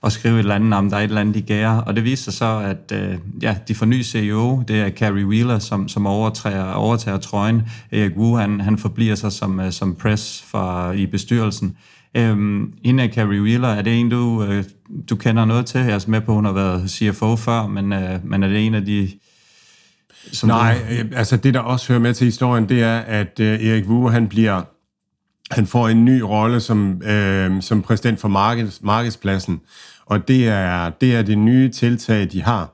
[0.06, 1.78] og skrive et eller andet om, der er et eller andet, de gærer.
[1.78, 5.26] Og det viste sig så, at øh, ja, de får ny CEO, det er Carrie
[5.26, 7.62] Wheeler, som, som overtager, overtager trøjen.
[7.92, 11.76] Erik Wu, han, han forbliver sig som, øh, som press for, i bestyrelsen.
[12.14, 14.64] Øhm, hende er Carrie Wheeler, er det en, du, øh,
[15.10, 15.80] du kender noget til?
[15.80, 18.74] Jeg er med på, hun har været CFO før, men, øh, men er det en
[18.74, 19.10] af de...
[20.32, 20.94] Som Nej, du...
[20.94, 24.08] Øh, altså det, der også hører med til historien, det er, at øh, Erik Wu,
[24.08, 24.62] han bliver
[25.50, 29.60] han får en ny rolle som, øh, som præsident for markeds, markedspladsen,
[30.06, 32.72] og det er, det er det nye tiltag, de har,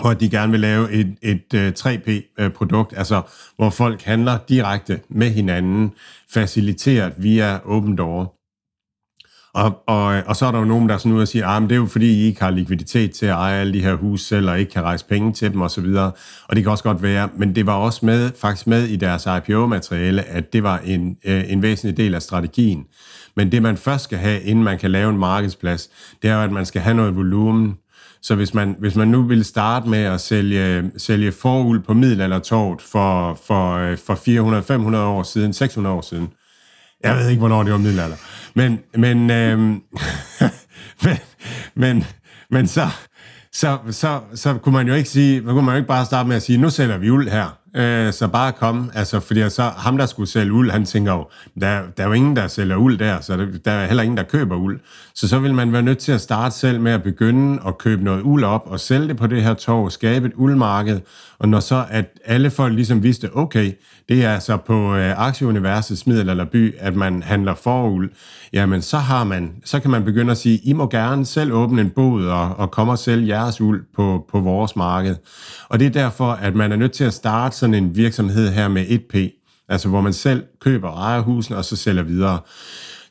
[0.00, 3.22] hvor de gerne vil lave et, et, øh, et 3P-produkt, øh, altså
[3.56, 5.92] hvor folk handler direkte med hinanden,
[6.34, 8.40] faciliteret via Open Door.
[9.54, 11.56] Og, og, og så er der jo nogen, der er sådan ude og siger, at
[11.56, 13.94] ah, det er jo fordi, I ikke har likviditet til at eje alle de her
[13.94, 15.84] huse selv, og ikke kan rejse penge til dem osv.
[15.84, 16.16] Og,
[16.48, 19.26] og det kan også godt være, men det var også med, faktisk med i deres
[19.26, 22.86] IPO-materiale, at det var en, øh, en væsentlig del af strategien.
[23.36, 25.90] Men det man først skal have, inden man kan lave en markedsplads,
[26.22, 27.76] det er jo, at man skal have noget volumen.
[28.22, 32.82] Så hvis man, hvis man nu vil starte med at sælge, sælge forhul på middelaldertorvet
[32.82, 34.14] for, for, øh, for
[34.94, 36.28] 400-500 år siden, 600 år siden,
[37.04, 38.16] jeg ved ikke, hvornår det var middelalder.
[38.54, 39.82] Men, men, øhm,
[41.04, 41.16] men,
[41.74, 42.04] men,
[42.50, 42.88] men så,
[43.52, 46.28] så, så, så kunne man jo ikke sige, man kunne man jo ikke bare starte
[46.28, 49.62] med at sige, nu sælger vi uld her, øh, så bare kom, altså, fordi så
[49.62, 51.28] ham, der skulle sælge uld, han tænker jo,
[51.60, 54.16] der, der er jo ingen, der sælger uld der, så der, der er heller ingen,
[54.16, 54.80] der køber uld.
[55.20, 58.04] Så så vil man være nødt til at starte selv med at begynde at købe
[58.04, 61.00] noget uld op og sælge det på det her torv, skabe et uldmarked,
[61.38, 63.72] og når så at alle folk ligesom vidste, okay,
[64.08, 68.10] det er altså på øh, aktieuniversets middelalderby, at man handler foruld,
[68.52, 71.80] jamen så har man, så kan man begynde at sige, I må gerne selv åbne
[71.80, 75.16] en bod og, og komme og sælge jeres uld på, på vores marked.
[75.68, 78.68] Og det er derfor, at man er nødt til at starte sådan en virksomhed her
[78.68, 79.18] med 1P,
[79.68, 82.38] altså hvor man selv køber og ejer husen, og så sælger videre.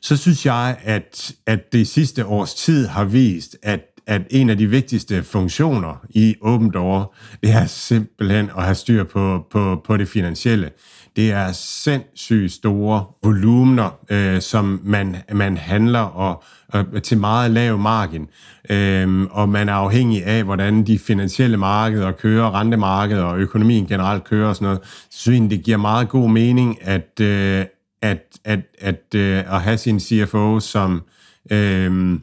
[0.02, 4.58] Så synes jeg, at, at det sidste års tid har vist, at at en af
[4.58, 9.96] de vigtigste funktioner i Open Door, det er simpelthen at have styr på, på, på
[9.96, 10.70] det finansielle.
[11.16, 17.78] Det er sindssygt store volumener, øh, som man, man handler og, og til meget lav
[17.78, 18.26] margin.
[18.70, 24.24] Øhm, og man er afhængig af, hvordan de finansielle markeder kører, rentemarkedet og økonomien generelt
[24.24, 24.80] kører og sådan noget.
[25.10, 27.64] Så det giver meget god mening at, øh,
[28.02, 31.02] at, at, at, øh, at have sin CFO som...
[31.50, 32.20] Øh,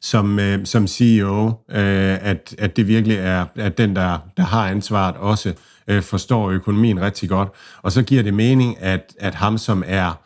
[0.00, 4.68] som, øh, som CEO, øh, at, at det virkelig er at den, der, der har
[4.68, 5.54] ansvaret, også
[5.88, 7.48] øh, forstår økonomien rigtig godt.
[7.82, 10.20] Og så giver det mening, at, at ham, som er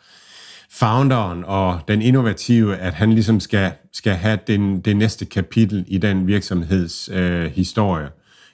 [0.71, 5.97] founderen og den innovative, at han ligesom skal, skal have den, det næste kapitel i
[5.97, 8.09] den virksomheds øh, historie.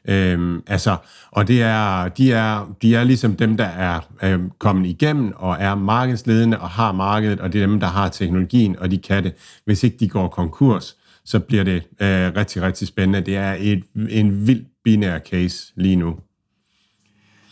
[0.08, 0.98] Øhm, altså,
[1.32, 5.58] og det er, de, er, de er ligesom dem, der er øhm, kommet igennem og
[5.60, 9.24] er markedsledende og har markedet, og det er dem, der har teknologien, og de kan
[9.24, 9.34] det.
[9.66, 13.22] Hvis ikke de går konkurs, så bliver det øh, rigtig, rigtig spændende.
[13.22, 16.16] Det er et, en vild binær case lige nu.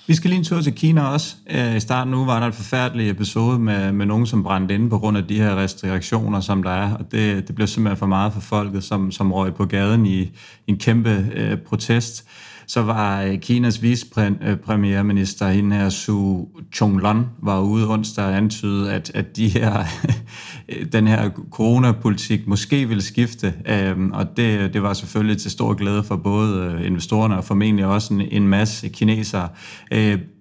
[0.08, 1.36] Vi skal lige en tur til Kina også.
[1.50, 4.90] Øh, I starten nu var der en forfærdelig episode med, med nogen, som brændte inde
[4.90, 6.94] på grund af de her restriktioner, som der er.
[6.94, 10.20] Og det, det blev simpelthen for meget for folket, som, som røg på gaden i,
[10.22, 10.32] i
[10.68, 12.26] en kæmpe øh, protest
[12.68, 18.94] så var øh, Kinas vicepremierminister, øh, hende her Su Chonglun, var ude onsdag og antyde,
[18.94, 19.84] at, at de her,
[20.94, 26.04] den her coronapolitik måske ville skifte, øhm, og det, det var selvfølgelig til stor glæde
[26.04, 29.50] for både øh, investorerne og formentlig også en, en masse kinesere.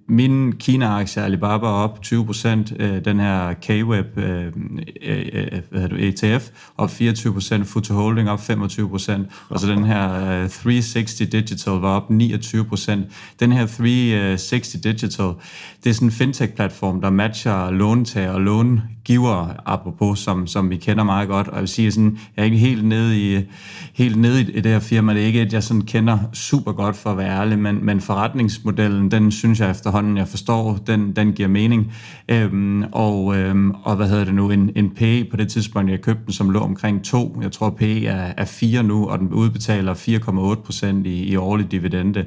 [0.07, 4.47] Min Kina-aktie Alibaba op 20 procent, øh, den her K-Web øh,
[5.03, 9.67] øh, øh hvad du, ETF op 24 procent, Futu Holding op 25 procent, og så
[9.67, 13.07] den her øh, 360 Digital var op 29 procent.
[13.41, 15.33] Den her 360 Digital,
[15.85, 21.05] det er sådan en fintech-platform, der matcher låntager og långiver, apropos, som, som vi kender
[21.05, 23.45] meget godt, og jeg vil sige sådan, jeg er ikke helt nede i,
[23.95, 26.97] helt nede i det her firma, det er ikke et, jeg sådan kender super godt
[26.97, 31.13] for at være ærlig, men, men forretningsmodellen, den synes jeg efter efterhånden, jeg forstår, den,
[31.17, 31.93] den giver mening.
[32.29, 36.01] Øhm, og, øhm, og hvad hedder det nu, en, en PE på det tidspunkt, jeg
[36.01, 37.39] købte den, som lå omkring 2.
[37.43, 41.71] Jeg tror, PE er, er 4 nu, og den udbetaler 4,8 procent i, i årlig
[41.73, 42.25] dividende.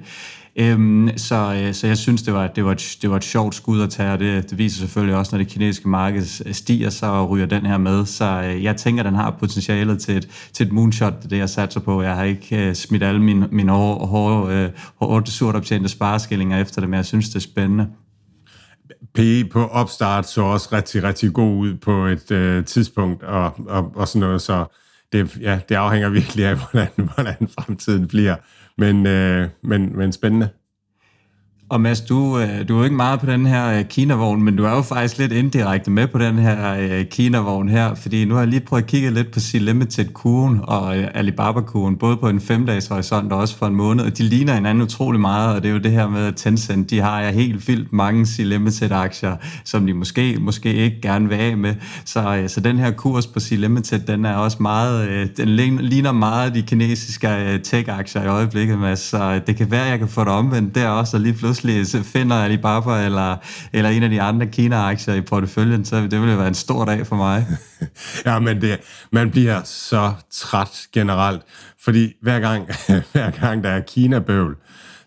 [0.60, 3.56] Øhm, så, øh, så jeg synes, det var, det, var et, det var et sjovt
[3.56, 6.90] skud at tage, og det, det viser selvfølgelig også, når det kinesiske marked øh, stiger,
[6.90, 8.06] så ryger den her med.
[8.06, 11.80] Så øh, jeg tænker, den har potentialet til et, til et moonshot, det jeg satser
[11.80, 12.02] på.
[12.02, 14.70] Jeg har ikke øh, smidt alle mine, mine hårde, hårde, øh,
[15.02, 17.88] hårde surt optjente spareskillinger efter det, men jeg synes, det er spændende.
[19.14, 23.92] PE på opstart så også rigtig, rigtig god ud på et øh, tidspunkt, og, og,
[23.96, 24.66] og sådan noget, så
[25.12, 28.36] det, ja, det afhænger virkelig af, hvordan, hvordan fremtiden bliver.
[28.78, 30.50] Men, øh, men, men spændende.
[31.70, 34.56] Og Mads, du, øh, du er jo ikke meget på den her øh, Kina-vogn, men
[34.56, 38.34] du er jo faktisk lidt indirekte med på den her øh, Kina-vogn her, fordi nu
[38.34, 42.88] har jeg lige prøvet at kigge lidt på C-Limited-kurven og Alibaba-kurven, både på en femdages
[42.88, 45.74] horisont og også for en måned, og de ligner hinanden utrolig meget, og det er
[45.74, 49.94] jo det her med, at Tencent, de har jeg helt vildt mange C-Limited-aktier, som de
[49.94, 51.76] måske, måske ikke gerne vil af med.
[52.06, 55.50] Så, så den her kurs på C-Limited, den er også meget, den
[55.80, 60.08] ligner meget de kinesiske tech-aktier i øjeblikket, Mads, så det kan være, at jeg kan
[60.08, 63.38] få det omvendt der også, og lige pludselig pludselig finder Alibaba eller,
[63.74, 67.08] eller en af de andre Kina-aktier i porteføljen, så det ville være en stor dag
[67.08, 67.48] for mig.
[68.26, 68.80] ja, men det,
[69.12, 71.42] man bliver så træt generelt,
[71.84, 72.68] fordi hver gang,
[73.14, 74.56] hver gang der er Kina-bøvl,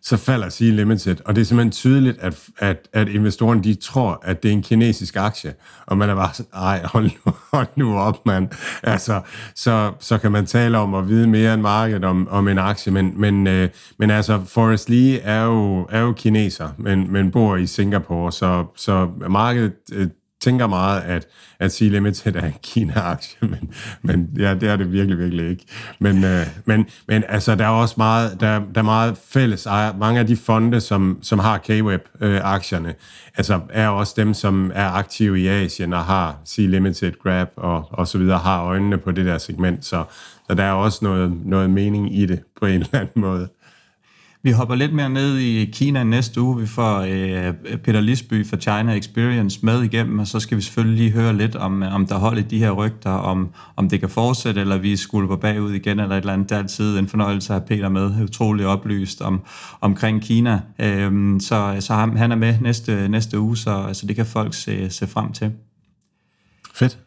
[0.03, 1.17] så falder sige Limited.
[1.25, 4.63] Og det er simpelthen tydeligt, at, at, at investorerne de tror, at det er en
[4.63, 5.55] kinesisk aktie.
[5.87, 8.49] Og man er bare sådan, ej, hold nu, hold nu op, mand.
[8.83, 9.21] Altså,
[9.55, 12.93] så, så kan man tale om at vide mere end markedet om, om en aktie.
[12.93, 17.57] Men, men, øh, men altså, Forrest Lee er jo, er jo kineser, men, men bor
[17.57, 18.33] i Singapore.
[18.33, 20.09] Så, så markedet øh,
[20.41, 21.27] tænker meget, at,
[21.59, 23.73] at Sea Limited er en Kina-aktie, men,
[24.03, 25.65] men ja, det er det virkelig, virkelig ikke.
[25.99, 29.97] Men, øh, men, men altså, der er også meget, der, der er meget fælles ejer.
[29.97, 32.95] Mange af de fonde, som, som har K-Web-aktierne, øh,
[33.37, 37.89] altså er også dem, som er aktive i Asien og har Sea Limited, Grab og,
[37.91, 39.85] og så videre, har øjnene på det der segment.
[39.85, 40.05] Så,
[40.47, 43.49] så der er også noget, noget mening i det på en eller anden måde.
[44.43, 46.61] Vi hopper lidt mere ned i Kina næste uge.
[46.61, 50.99] Vi får øh, Peter Lisby fra China Experience med igennem, og så skal vi selvfølgelig
[50.99, 54.61] lige høre lidt om, om der holder de her rygter, om, om det kan fortsætte,
[54.61, 56.49] eller vi skulle på bagud igen, eller et eller andet.
[56.49, 59.41] Det er altid en fornøjelse at have Peter med, utrolig oplyst om,
[59.81, 60.61] omkring Kina.
[60.79, 64.55] Øhm, så så han, han er med næste, næste uge, så altså, det kan folk
[64.55, 65.53] se, se frem til.
[66.75, 66.99] Fedt.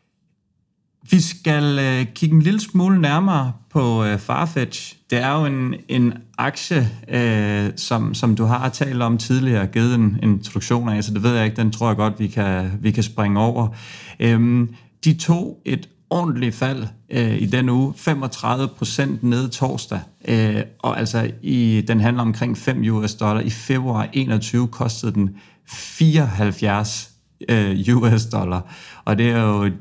[1.11, 4.95] Vi skal øh, kigge en lille smule nærmere på øh, Farfetch.
[5.09, 9.95] Det er jo en, en aktie, øh, som, som du har talt om tidligere, givet
[9.95, 12.91] en introduktion af, så det ved jeg ikke, den tror jeg godt, vi kan, vi
[12.91, 13.67] kan springe over.
[14.19, 20.61] Øhm, de tog et ordentligt fald øh, i den uge, 35 procent ned torsdag, øh,
[20.79, 23.41] og altså i, den handler omkring 5 US dollar.
[23.41, 25.29] I februar 21 kostede den
[25.67, 27.09] 74
[27.49, 28.73] øh, US dollar,
[29.05, 29.71] og det er jo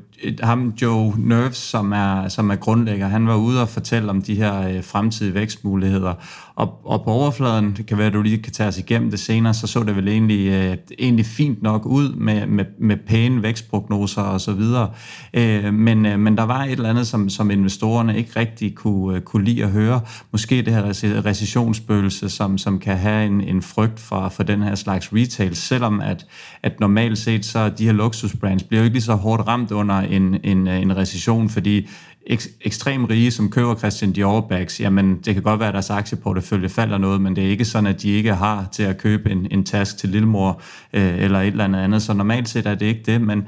[0.43, 4.35] ham Joe Nerves, som er, som er grundlægger, han var ude og fortælle om de
[4.35, 6.13] her øh, fremtidige vækstmuligheder.
[6.55, 9.19] Og, og på overfladen, det kan være, at du lige kan tage os igennem det
[9.19, 13.43] senere, så så det vel egentlig, øh, egentlig fint nok ud med, med, med pæne
[13.43, 14.89] vækstprognoser og så videre.
[15.33, 19.15] Øh, men, øh, men der var et eller andet, som, som investorerne ikke rigtig kunne,
[19.15, 20.01] øh, kunne lide at høre.
[20.31, 20.83] Måske det her
[21.25, 26.01] recessionsspøgelse, som, som kan have en, en frygt for, for den her slags retail, selvom
[26.01, 26.25] at,
[26.63, 30.01] at normalt set, så de her luksusbrands bliver jo ikke lige så hårdt ramt under
[30.15, 31.89] en, en, øh, en recession, fordi
[32.27, 35.89] ek, ekstrem rige, som køber Christian Dior bags, jamen det kan godt være, at deres
[35.89, 39.31] aktieportefølje falder noget, men det er ikke sådan, at de ikke har til at købe
[39.31, 40.61] en, en task til lillemor
[40.93, 42.01] øh, eller et eller andet andet.
[42.01, 43.47] Så normalt set er det ikke det, men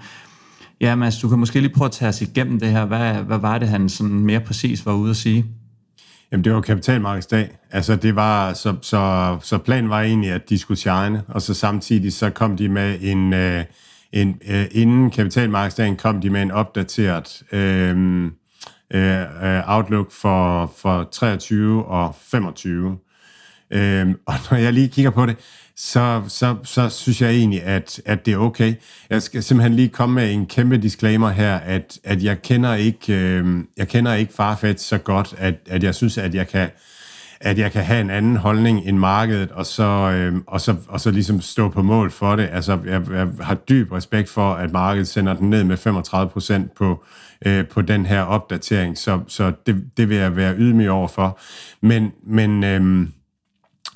[0.82, 2.86] ja, Mads, du kan måske lige prøve at tage os igennem det her.
[2.86, 5.46] Hvad, hvad var det, han sådan mere præcis var ude at sige?
[6.32, 7.50] Jamen, det var kapitalmarkedsdag.
[7.72, 11.54] Altså, det var, så, så, så planen var egentlig, at de skulle shine, og så
[11.54, 13.64] samtidig så kom de med en, øh,
[14.16, 18.26] en øh, inden kapitalmarkedsdagen kom de med en opdateret øh,
[18.94, 19.26] øh,
[19.66, 22.98] outlook for, for 23 og 25.
[23.72, 25.36] Øh, og når jeg lige kigger på det,
[25.78, 28.74] så, så, så synes jeg egentlig, at, at det er okay.
[29.10, 33.14] Jeg skal simpelthen lige komme med en kæmpe disclaimer her, at, at jeg kender ikke,
[33.14, 36.70] øh, jeg kender ikke Farfetch så godt, at, at jeg synes, at jeg kan
[37.42, 41.00] at jeg kan have en anden holdning end markedet, og så, øh, og så, og
[41.00, 42.50] så ligesom stå på mål for det.
[42.52, 46.76] Altså, jeg, jeg har dyb respekt for, at markedet sender den ned med 35 procent
[46.76, 47.04] på,
[47.46, 51.40] øh, på den her opdatering, så, så det, det vil jeg være ydmyg over for.
[51.82, 53.08] Men, men, øh,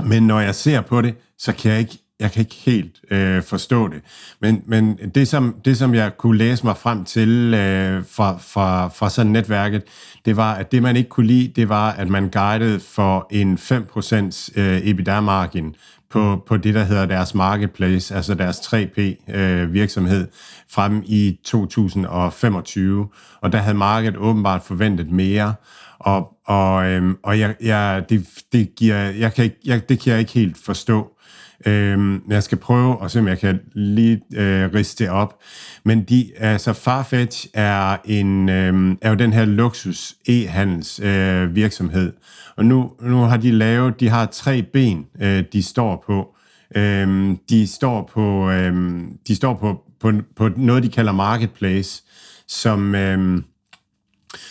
[0.04, 3.44] men når jeg ser på det, så kan jeg ikke jeg kan ikke helt øh,
[3.44, 4.02] forstå det.
[4.42, 8.88] Men, men det, som, det, som jeg kunne læse mig frem til øh, fra, fra,
[8.88, 9.84] fra sådan netværket,
[10.26, 13.58] det var, at det, man ikke kunne lide, det var, at man guidede for en
[13.58, 15.76] 5% øh, EBITDA-margin
[16.10, 20.28] på, på det, der hedder deres marketplace, altså deres 3P-virksomhed, øh,
[20.70, 23.08] frem i 2025.
[23.42, 25.54] Og der havde markedet åbenbart forventet mere.
[26.00, 30.12] Og, og, øh, og jeg, jeg, det, det, giver, jeg kan ikke, jeg, det kan
[30.12, 31.19] jeg ikke helt forstå.
[31.66, 35.40] Øhm, jeg skal prøve at se, om jeg kan lige øh, riste det op.
[35.86, 42.14] Men de, altså Farfetch er, en, øh, er jo den her luksus e-handels øh, virksomhed.
[42.56, 46.36] Og nu, nu har de lavet, de har tre ben, øh, de står på.
[46.76, 52.04] Øhm, de står på, øhm, de står på, på, på noget, de kalder Marketplace,
[52.48, 53.44] som, øhm,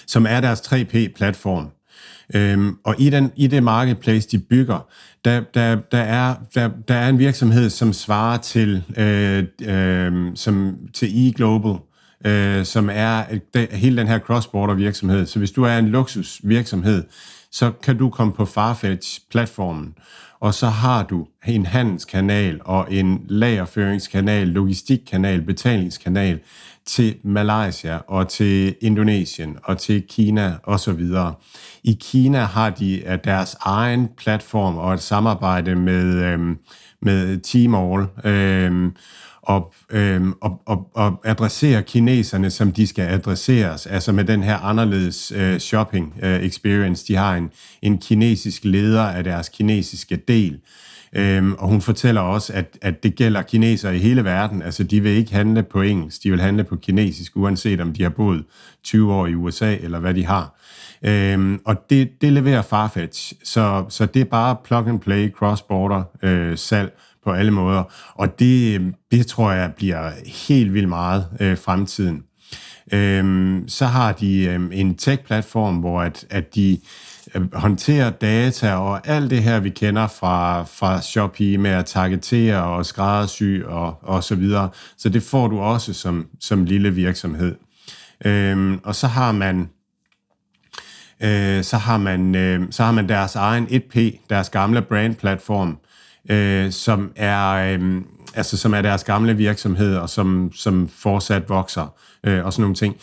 [0.07, 1.78] som er deres 3P-platform.
[2.35, 4.87] Øhm, og i, den, i det marketplace, de bygger,
[5.25, 10.77] der, der, der, er, der, der er en virksomhed, som svarer til, øh, øh, som,
[10.95, 11.79] til e-Global,
[12.31, 13.25] øh, som er
[13.55, 15.27] der, hele den her cross-border virksomhed.
[15.27, 17.05] Så hvis du er en luksusvirksomhed,
[17.53, 19.95] så kan du komme på Farfetch-platformen,
[20.41, 26.39] og så har du en handelskanal og en lagerføringskanal, logistikkanal, betalingskanal
[26.89, 31.01] til Malaysia og til Indonesien og til Kina osv.
[31.85, 36.59] I Kina har de øh, deres egen platform og et samarbejde med, øhm,
[37.03, 38.97] med Tmall, øhm,
[39.43, 44.57] og, øhm, og, og, og adressere kineserne, som de skal adresseres, altså med den her
[44.57, 47.05] anderledes øh, shopping øh, experience.
[47.09, 47.51] De har en,
[47.83, 50.61] en kinesisk leder af deres kinesiske del,
[51.13, 54.63] øhm, og hun fortæller også, at, at det gælder kinesere i hele verden.
[54.63, 58.03] Altså, de vil ikke handle på engelsk, de vil handle på kinesisk, uanset om de
[58.03, 58.45] har boet
[58.85, 60.55] 20 år i USA, eller hvad de har.
[61.03, 66.03] Øhm, og det, det leverer Farfetch, så, så det er bare plug and play, cross-border
[66.23, 66.93] øh, salg,
[67.25, 67.83] på alle måder.
[68.15, 70.11] Og det, det tror jeg bliver
[70.49, 72.23] helt vildt meget øh, fremtiden.
[72.93, 76.79] Øhm, så har de øh, en tech-platform, hvor at, at de
[77.53, 82.87] håndtere data og alt det her, vi kender fra, fra Shopee med at targetere og
[82.87, 84.69] skræddersy og, og så videre.
[84.97, 87.55] Så det får du også som, som lille virksomhed.
[88.25, 89.69] Øhm, og så har man
[91.23, 95.79] øh, så har man øh, så har man deres egen 1P, deres gamle brandplatform,
[96.31, 98.03] øh, som er øh,
[98.35, 102.77] altså som er deres gamle virksomhed og som som fortsat vokser øh, og sådan nogle
[102.77, 102.97] ting.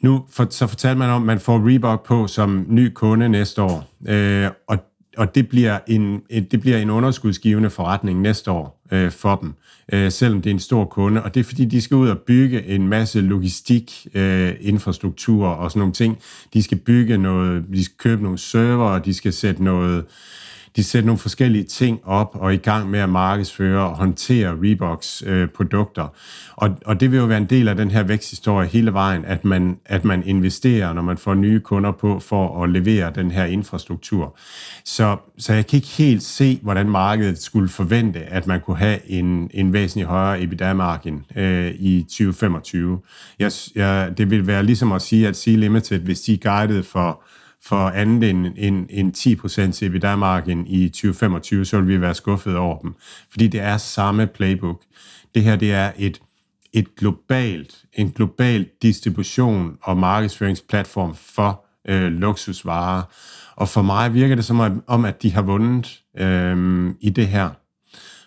[0.00, 3.62] Nu for, så fortalte man om, at man får Reebok på som ny kunde næste
[3.62, 4.78] år, øh, og
[5.16, 9.54] og det bliver en det bliver en underskudsgivende forretning næste år øh, for dem,
[9.92, 12.18] øh, selvom det er en stor kunde, og det er fordi de skal ud og
[12.18, 16.18] bygge en masse logistik øh, infrastruktur og sådan nogle ting.
[16.54, 20.04] De skal bygge noget, de skal købe nogle server, de skal sætte noget
[20.76, 24.58] de sætter nogle forskellige ting op og er i gang med at markedsføre og håndtere
[24.62, 26.08] Reeboks øh, produkter.
[26.56, 29.44] Og, og det vil jo være en del af den her væksthistorie hele vejen, at
[29.44, 33.44] man, at man investerer, når man får nye kunder på, for at levere den her
[33.44, 34.38] infrastruktur.
[34.84, 39.10] Så, så jeg kan ikke helt se, hvordan markedet skulle forvente, at man kunne have
[39.10, 43.00] en, en væsentlig højere EBITDA-margin øh, i 2025.
[43.38, 46.86] Jeg, jeg, det vil være ligesom at sige, at Sea Limited, hvis de er guidet
[46.86, 47.22] for
[47.64, 49.16] for andet end, end, end
[49.82, 52.94] 10% EBITDA-margin i 2025, så vil vi være skuffet over dem.
[53.30, 54.82] Fordi det er samme playbook.
[55.34, 56.20] Det her det er et,
[56.72, 63.02] et globalt, en global distribution og markedsføringsplatform for øh, luksusvarer.
[63.56, 67.50] Og for mig virker det som om, at de har vundet øh, i det her.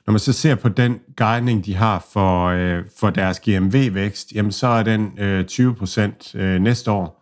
[0.07, 4.51] Når man så ser på den guidning, de har for, øh, for deres GMV-vækst, jamen
[4.51, 7.18] så er den øh, 20% øh, næste år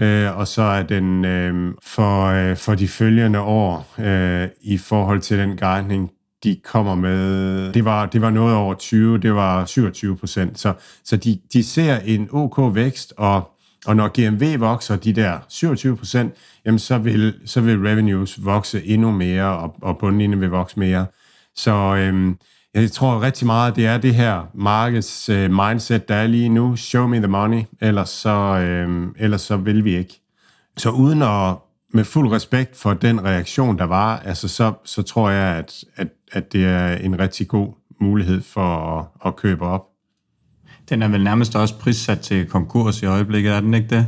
[0.00, 5.20] øh, og så er den øh, for, øh, for de følgende år øh, i forhold
[5.20, 6.10] til den guidning,
[6.44, 10.58] de kommer med, det var, det var noget over 20, det var 27 procent.
[10.58, 10.72] Så,
[11.04, 13.50] så de, de ser en OK vækst, og,
[13.86, 16.34] og når GMV vokser de der 27 procent,
[16.64, 21.06] jamen så vil, så vil revenues vokse endnu mere, og, og bundlinjen vil vokse mere.
[21.56, 22.38] Så øhm,
[22.74, 26.76] jeg tror rigtig meget, det er det her markeds øh, mindset, der er lige nu.
[26.76, 30.20] Show me the money, ellers så, øh, ellers så vil vi ikke.
[30.76, 31.56] Så uden at,
[31.94, 36.08] med fuld respekt for den reaktion, der var, altså så, så tror jeg, at, at,
[36.32, 39.82] at det er en rigtig god mulighed for at, at købe op.
[40.88, 44.06] Den er vel nærmest også prissat til konkurs i øjeblikket, er den ikke det?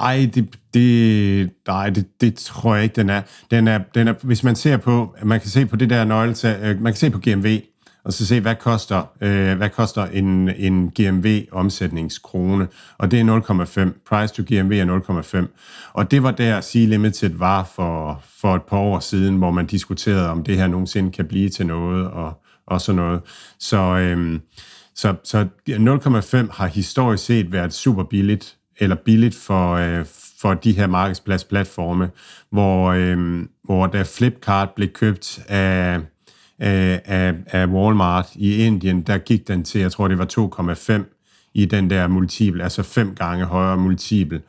[0.00, 3.22] Ej, det, det, nej, det, det tror jeg ikke, den er.
[3.50, 4.14] Den er, den er.
[4.22, 7.10] Hvis man ser på, man kan se på det der nøgletal, øh, man kan se
[7.10, 7.60] på GMV,
[8.04, 13.40] og så se, hvad koster, øh, hvad koster en, en GMV-omsætningskrone, og det er
[13.86, 14.02] 0,5.
[14.08, 15.90] Price to GMV er 0,5.
[15.92, 20.30] Og det var der C-Limited var for, for et par år siden, hvor man diskuterede,
[20.30, 23.20] om det her nogensinde kan blive til noget, og, og sådan noget.
[23.58, 24.40] Så, øh,
[24.94, 30.06] så, så 0,5 har historisk set været super billigt, eller billigt for, øh,
[30.40, 32.10] for de her markedspladsplatforme,
[32.50, 36.00] hvor, øh, hvor da Flipkart blev købt af
[36.62, 40.26] Øh, af, af Walmart i Indien, der gik den til, jeg tror det var
[40.98, 44.40] 2,5 i den der multiple, altså fem gange højere multiple.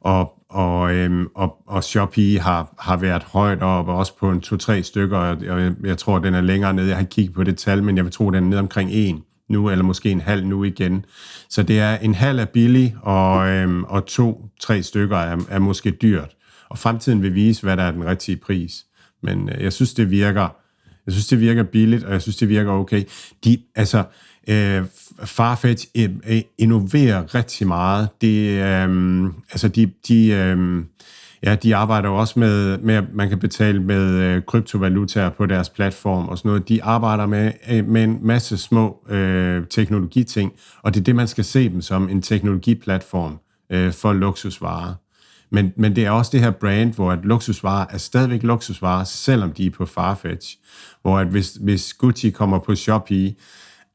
[0.00, 4.40] Og, og, øhm, og, og Shopee har, har været højt op, og også på en
[4.40, 6.88] to-tre stykker, og jeg, jeg tror, den er længere nede.
[6.88, 8.90] Jeg har ikke kigget på det tal, men jeg vil tro, den er nede omkring
[8.92, 11.04] en nu, eller måske en halv nu igen.
[11.48, 15.90] Så det er en halv er billig, og, øhm, og to-tre stykker er, er måske
[15.90, 16.30] dyrt.
[16.70, 18.84] Og fremtiden vil vise, hvad der er den rigtige pris.
[19.22, 20.63] Men øh, jeg synes, det virker
[21.06, 23.04] jeg synes, det virker billigt, og jeg synes, det virker okay.
[23.44, 24.04] De, altså,
[24.48, 24.82] øh,
[25.24, 28.08] Farfetch øh, øh innoverer rigtig meget.
[28.20, 30.84] De, øh, altså, de, de, øh,
[31.44, 35.46] ja, de arbejder jo også med, med, at man kan betale med øh, kryptovalutaer på
[35.46, 36.68] deres platform og sådan noget.
[36.68, 40.52] De arbejder med, øh, med en masse små øh, teknologiting,
[40.82, 43.38] og det er det, man skal se dem som, en teknologiplatform
[43.70, 44.94] øh, for luksusvarer.
[45.50, 49.52] Men, men det er også det her brand, hvor at luksusvarer er stadigvæk luksusvarer, selvom
[49.52, 50.58] de er på Farfetch.
[51.02, 53.34] Hvor at hvis, hvis Gucci kommer på Shopee,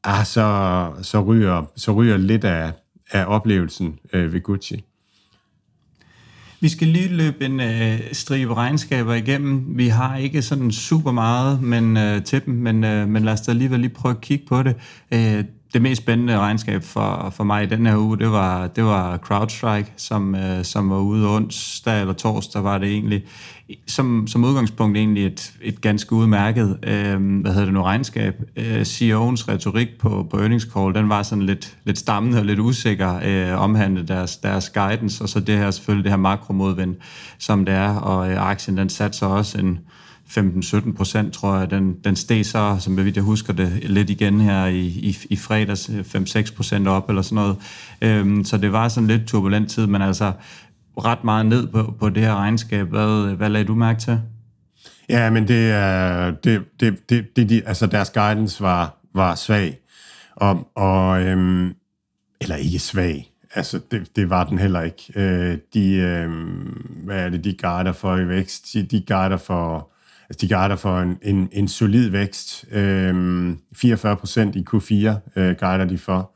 [0.04, 2.72] ah, så, så, ryger, så ryger lidt af,
[3.10, 4.84] af oplevelsen øh, ved Gucci.
[6.62, 9.78] Vi skal lige løbe en øh, stribe regnskaber igennem.
[9.78, 13.40] Vi har ikke sådan super meget men, øh, til dem, men, øh, men lad os
[13.40, 14.76] da alligevel lige prøve at kigge på det.
[15.14, 18.84] Øh, det mest spændende regnskab for, for mig i den her uge, det var, det
[18.84, 23.24] var CrowdStrike, som, øh, som var ude onsdag eller torsdag, var det egentlig.
[23.86, 28.34] Som, som udgangspunkt egentlig et, et ganske udmærket, øh, hvad hedder det nu, regnskab.
[28.56, 32.58] Øh, CEO'ens retorik på, på earnings call, den var sådan lidt, lidt stammende og lidt
[32.58, 36.96] usikker, øh, omhandlet deres, deres guidance, og så det her selvfølgelig det her makromodvind,
[37.38, 39.78] som det er, og øh, aktien den satte sig også en
[40.30, 41.70] 15-17 procent, tror jeg.
[41.70, 45.36] Den, den steg så, som jeg, jeg husker det, lidt igen her i, i, i
[45.36, 47.56] fredags, 5-6 procent op eller sådan noget.
[48.02, 50.32] Øhm, så det var sådan lidt turbulent tid, men altså
[50.98, 52.88] ret meget ned på, på det her regnskab.
[52.88, 54.20] Hvad, hvad lagde du mærke til?
[55.08, 59.78] Ja, men det er, det, det, det, det, de, altså deres guidance var, var svag.
[60.36, 61.74] Og, og øhm,
[62.40, 63.30] eller ikke svag.
[63.54, 65.12] Altså, det, det var den heller ikke.
[65.16, 66.30] Øh, de, øh,
[67.04, 68.66] hvad er det, de guider for i vækst?
[68.72, 69.90] De, de guider for
[70.30, 72.64] Altså, de guider for en, en, en solid vækst.
[72.72, 74.94] Øhm, 44 procent i Q4
[75.36, 76.30] øh, guider de for.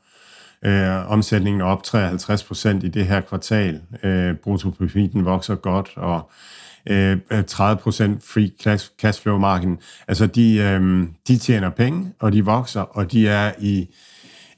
[0.65, 3.81] Øh, omsætningen er op 53 procent i det her kvartal.
[4.03, 6.29] Øh, bruttoprofiten vokser godt, og
[6.89, 7.17] øh,
[7.47, 9.77] 30 procent free cash, cash flow margin.
[10.07, 13.87] Altså, de, øh, de tjener penge, og de vokser, og de er i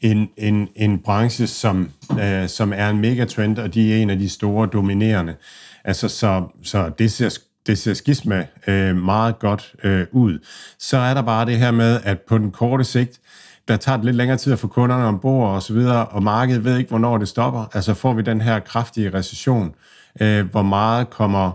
[0.01, 1.89] en, en, en branche, som,
[2.21, 5.35] øh, som er en megatrend, og de er en af de store dominerende.
[5.83, 7.29] Altså, så, så det ser
[7.68, 10.39] det ser skisma øh, meget godt øh, ud.
[10.80, 13.20] Så er der bare det her med, at på den korte sigt,
[13.68, 16.63] der tager det lidt længere tid at få kunderne ombord og så videre, og markedet
[16.63, 17.65] ved ikke, hvornår det stopper.
[17.74, 19.76] Altså får vi den her kraftige recession,
[20.22, 21.51] øh, hvor meget kommer,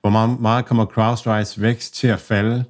[0.00, 2.64] hvor meget, meget kommer CrowdStrikes vækst til at falde.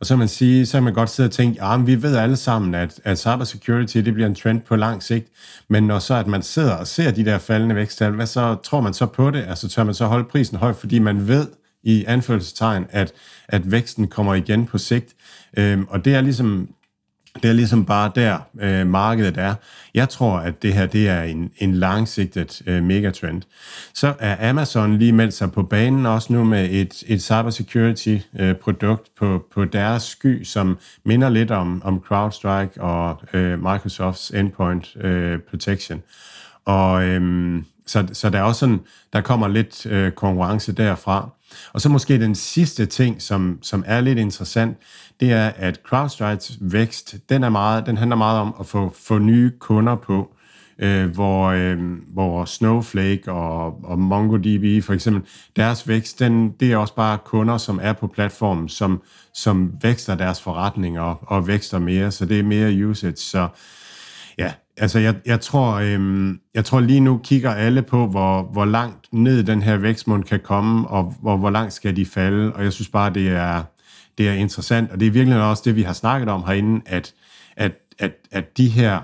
[0.00, 2.02] Og så kan man sige, så kan man godt sidde og tænke, ja, men vi
[2.02, 5.28] ved alle sammen, at, at cybersecurity, det bliver en trend på lang sigt.
[5.68, 8.80] Men når så, at man sidder og ser de der faldende væksttal, hvad så tror
[8.80, 9.44] man så på det?
[9.48, 11.46] Altså tør man så holde prisen høj, fordi man ved,
[11.84, 13.12] i anførselstegn, at,
[13.48, 15.14] at væksten kommer igen på sigt.
[15.56, 16.68] Øhm, og det er ligesom
[17.42, 19.54] det er ligesom bare der, øh, markedet er.
[19.94, 23.42] Jeg tror, at det her det er en, en langsigtet øh, megatrend.
[23.94, 29.16] Så er Amazon lige meldt sig på banen også nu med et, et cybersecurity-produkt øh,
[29.18, 35.38] på, på deres sky, som minder lidt om, om CrowdStrike og øh, Microsofts Endpoint øh,
[35.50, 36.02] Protection.
[36.64, 38.80] Og øh, så, så der er også sådan,
[39.12, 41.30] der kommer lidt øh, konkurrence derfra.
[41.72, 44.76] Og så måske den sidste ting, som, som er lidt interessant,
[45.20, 49.18] det er, at CrowdStrikes vækst, den, er meget, den handler meget om at få, få
[49.18, 50.34] nye kunder på,
[50.78, 51.78] øh, hvor, øh,
[52.12, 55.22] hvor Snowflake og, og MongoDB for eksempel,
[55.56, 59.02] deres vækst, den, det er også bare kunder, som er på platformen, som,
[59.34, 63.16] som vækster deres forretninger og, og vækster mere, så det er mere usage.
[63.16, 63.48] Så
[64.38, 68.64] ja, Altså, jeg, jeg, tror, øhm, jeg tror lige nu kigger alle på, hvor, hvor
[68.64, 72.64] langt ned den her vækstmund kan komme, og hvor, hvor langt skal de falde, og
[72.64, 73.62] jeg synes bare, det er,
[74.18, 77.14] det er interessant, og det er virkelig også det, vi har snakket om herinde, at,
[77.56, 79.00] at, at, at de her,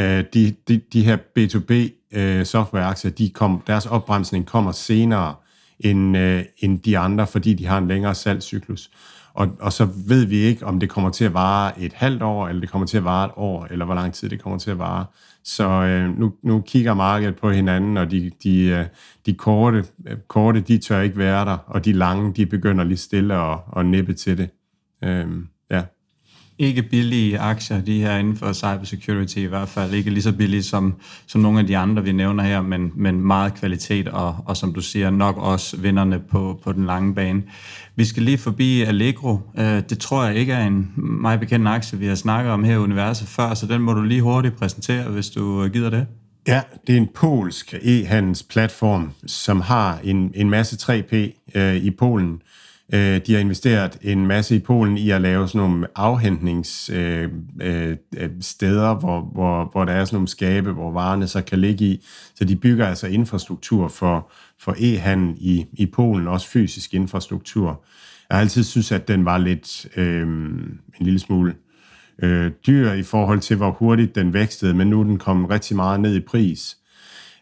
[0.00, 1.72] øh, de, de, de her B2B
[2.18, 5.34] øh, softwareaktier, de kom, deres opbremsning kommer senere
[5.80, 8.90] end, øh, end de andre, fordi de har en længere salgscyklus.
[9.34, 12.48] Og, og så ved vi ikke, om det kommer til at vare et halvt år,
[12.48, 14.70] eller det kommer til at vare et år, eller hvor lang tid det kommer til
[14.70, 15.04] at vare.
[15.44, 18.84] Så øh, nu, nu kigger markedet på hinanden, og de, de, øh,
[19.26, 22.98] de korte, øh, korte, de tør ikke være der, og de lange, de begynder lige
[22.98, 24.50] stille at, at nippe til det.
[25.04, 25.26] Øh,
[26.62, 29.94] ikke billige aktier, de her inden for cybersecurity i hvert fald.
[29.94, 30.94] Ikke lige så billige som,
[31.26, 34.74] som nogle af de andre, vi nævner her, men, men meget kvalitet, og, og som
[34.74, 37.42] du siger, nok også vinderne på, på den lange bane.
[37.96, 39.38] Vi skal lige forbi Allegro.
[39.58, 42.74] Øh, det tror jeg ikke er en meget bekendt aktie, vi har snakket om her
[42.74, 46.06] i universet før, så den må du lige hurtigt præsentere, hvis du gider det.
[46.46, 51.14] Ja, det er en polsk e-handelsplatform, som har en, en masse 3P
[51.58, 52.42] øh, i Polen,
[52.94, 57.30] Øh, de har investeret en masse i Polen i at lave sådan nogle afhentningssteder,
[57.62, 61.84] øh, øh, hvor, hvor, hvor der er sådan nogle skabe, hvor varerne så kan ligge
[61.84, 62.04] i.
[62.34, 64.30] Så de bygger altså infrastruktur for,
[64.60, 67.84] for e-handel i, i Polen, også fysisk infrastruktur.
[68.28, 71.54] Jeg har altid synes, at den var lidt øh, en lille smule
[72.22, 75.76] øh, dyr i forhold til, hvor hurtigt den vækstede, men nu er den kommet rigtig
[75.76, 76.76] meget ned i pris.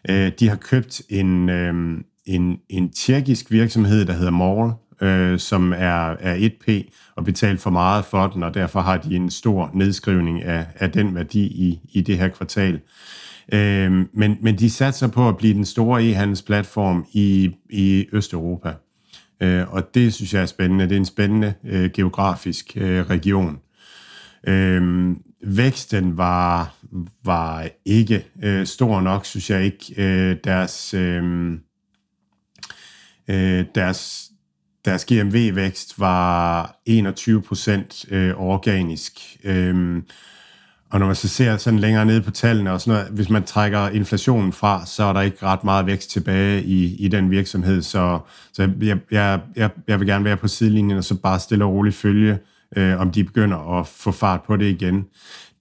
[0.09, 4.71] Øh, de har købt en, øh, en, en tjekkisk virksomhed, der hedder Mall,
[5.01, 6.71] øh, som er, er 1P,
[7.15, 10.91] og betalt for meget for den, og derfor har de en stor nedskrivning af, af
[10.91, 12.79] den værdi i, i det her kvartal.
[13.53, 18.73] Øh, men, men de satser på at blive den store e-handelsplatform i, i Østeuropa.
[19.41, 20.83] Øh, og det synes jeg er spændende.
[20.83, 23.59] Det er en spændende øh, geografisk øh, region.
[24.47, 26.75] Øh, væksten var,
[27.23, 29.93] var ikke øh, stor nok, synes jeg ikke.
[29.97, 31.51] Øh, deres, øh,
[33.27, 34.30] øh, deres,
[34.85, 39.37] deres GMV-vækst var 21 procent øh, organisk.
[39.43, 40.03] Øhm,
[40.91, 43.43] og når man så ser sådan længere nede på tallene og sådan noget, hvis man
[43.43, 47.81] trækker inflationen fra, så er der ikke ret meget vækst tilbage i, i den virksomhed.
[47.81, 48.19] Så,
[48.53, 51.71] så jeg, jeg, jeg, jeg vil gerne være på sidelinjen og så bare stille og
[51.71, 52.37] roligt følge,
[52.75, 55.05] øh, om de begynder at få fart på det igen.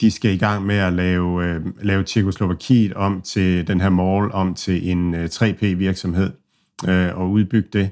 [0.01, 4.33] De skal i gang med at lave, øh, lave Tjekoslovakiet om til den her mall,
[4.33, 6.31] om til en øh, 3P-virksomhed
[6.89, 7.91] øh, og udbygge det.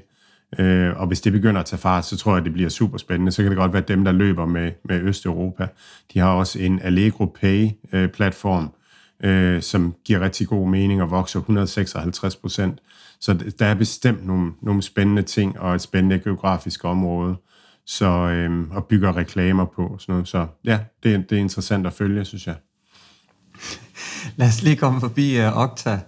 [0.57, 3.31] Øh, og hvis det begynder at tage fart, så tror jeg, det bliver super spændende.
[3.31, 5.67] Så kan det godt være dem, der løber med, med Østeuropa.
[6.13, 8.71] De har også en Allegro Pay-platform,
[9.23, 12.79] øh, øh, som giver rigtig god mening og vokser 156 procent.
[13.19, 17.35] Så der er bestemt nogle, nogle spændende ting og et spændende geografisk område
[17.85, 19.95] så, øh, og bygger reklamer på.
[19.99, 20.27] Sådan noget.
[20.27, 22.55] Så ja, det, det er interessant at følge, synes jeg.
[24.35, 25.99] Lad os lige komme forbi uh, Okta.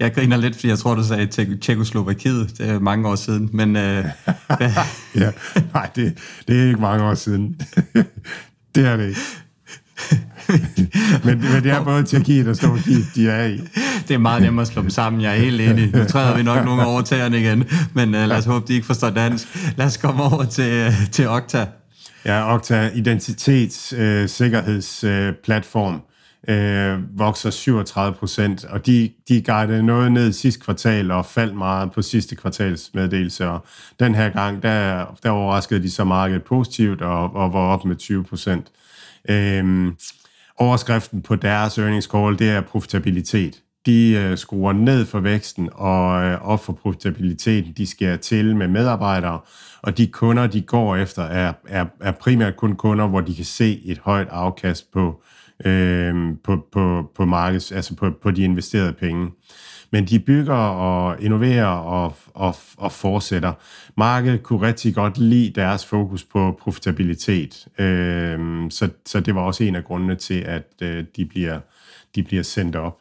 [0.00, 2.58] Jeg griner lidt, fordi jeg tror, du sagde Tjekoslovakiet.
[2.58, 3.68] Det er mange år siden, men...
[3.68, 3.82] Uh,
[5.14, 5.30] ja,
[5.74, 7.60] nej, det, det er ikke mange år siden.
[8.74, 9.20] det er det ikke.
[11.24, 13.60] men, men det er både Tjekkiet og Slovakiet, de er i.
[14.08, 15.96] Det er meget nemmere at slå dem sammen, jeg er helt enig.
[15.96, 18.86] Nu træder vi nok nogle over tæerne igen, men uh, lad os håbe, de ikke
[18.86, 19.48] forstår dansk.
[19.76, 21.66] Lad os komme over til, uh, til Okta.
[22.24, 26.00] Ja, Okta, identitets, uh, sikkerhedsplatform
[26.48, 31.92] øh, vokser 37 procent, og de, de guidede noget ned sidste kvartal og faldt meget
[31.92, 33.64] på sidste kvartals meddelelse, og
[34.00, 37.96] den her gang, der, der overraskede de så markedet positivt og, og var op med
[37.96, 38.66] 20 procent.
[39.28, 39.92] Øh,
[40.56, 43.62] overskriften på deres earnings call, det er profitabilitet.
[43.86, 47.72] De øh, skruer ned for væksten og øh, op for profitabiliteten.
[47.72, 49.40] De skærer til med medarbejdere,
[49.82, 53.44] og de kunder, de går efter, er, er, er primært kun kunder, hvor de kan
[53.44, 55.22] se et højt afkast på
[55.64, 59.30] øh, på, på, på markeds, altså på, på de investerede penge.
[59.92, 63.52] Men de bygger og innoverer og, og, og fortsætter.
[63.96, 67.66] Markedet kunne rigtig godt lide deres fokus på profitabilitet.
[67.78, 71.60] Øh, så, så det var også en af grundene til, at øh, de, bliver,
[72.14, 72.96] de bliver sendt op.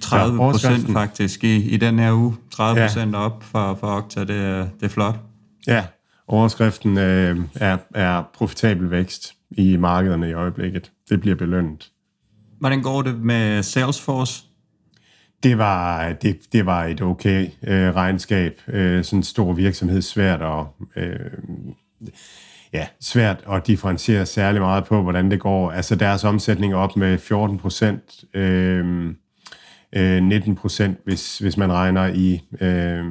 [0.00, 2.36] 30 procent faktisk i, i den her uge.
[2.50, 3.18] 30 procent ja.
[3.18, 5.14] op for, for Okta, det er, det er flot.
[5.66, 5.84] Ja,
[6.28, 10.90] overskriften øh, er, er profitabel vækst i markederne i øjeblikket.
[11.12, 11.90] Det bliver belønnet.
[12.58, 14.44] Hvordan går det med Salesforce?
[15.42, 18.60] Det var, det, det var et okay øh, regnskab.
[18.68, 21.30] Øh, sådan en stor virksomhed, svært at, øh,
[22.72, 25.70] ja, svært at differentiere særlig meget på, hvordan det går.
[25.70, 29.14] Altså deres omsætning er op med 14 procent, øh,
[29.92, 33.04] øh, 19 procent, hvis, hvis man regner i, øh,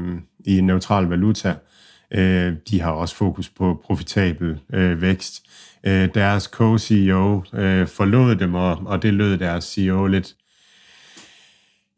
[0.45, 1.56] i neutral valuta.
[2.12, 5.43] Øh, de har også fokus på profitabel øh, vækst
[5.84, 10.36] øh, deres co-CEO øh, forlod dem, og, og det lød deres CEO lidt,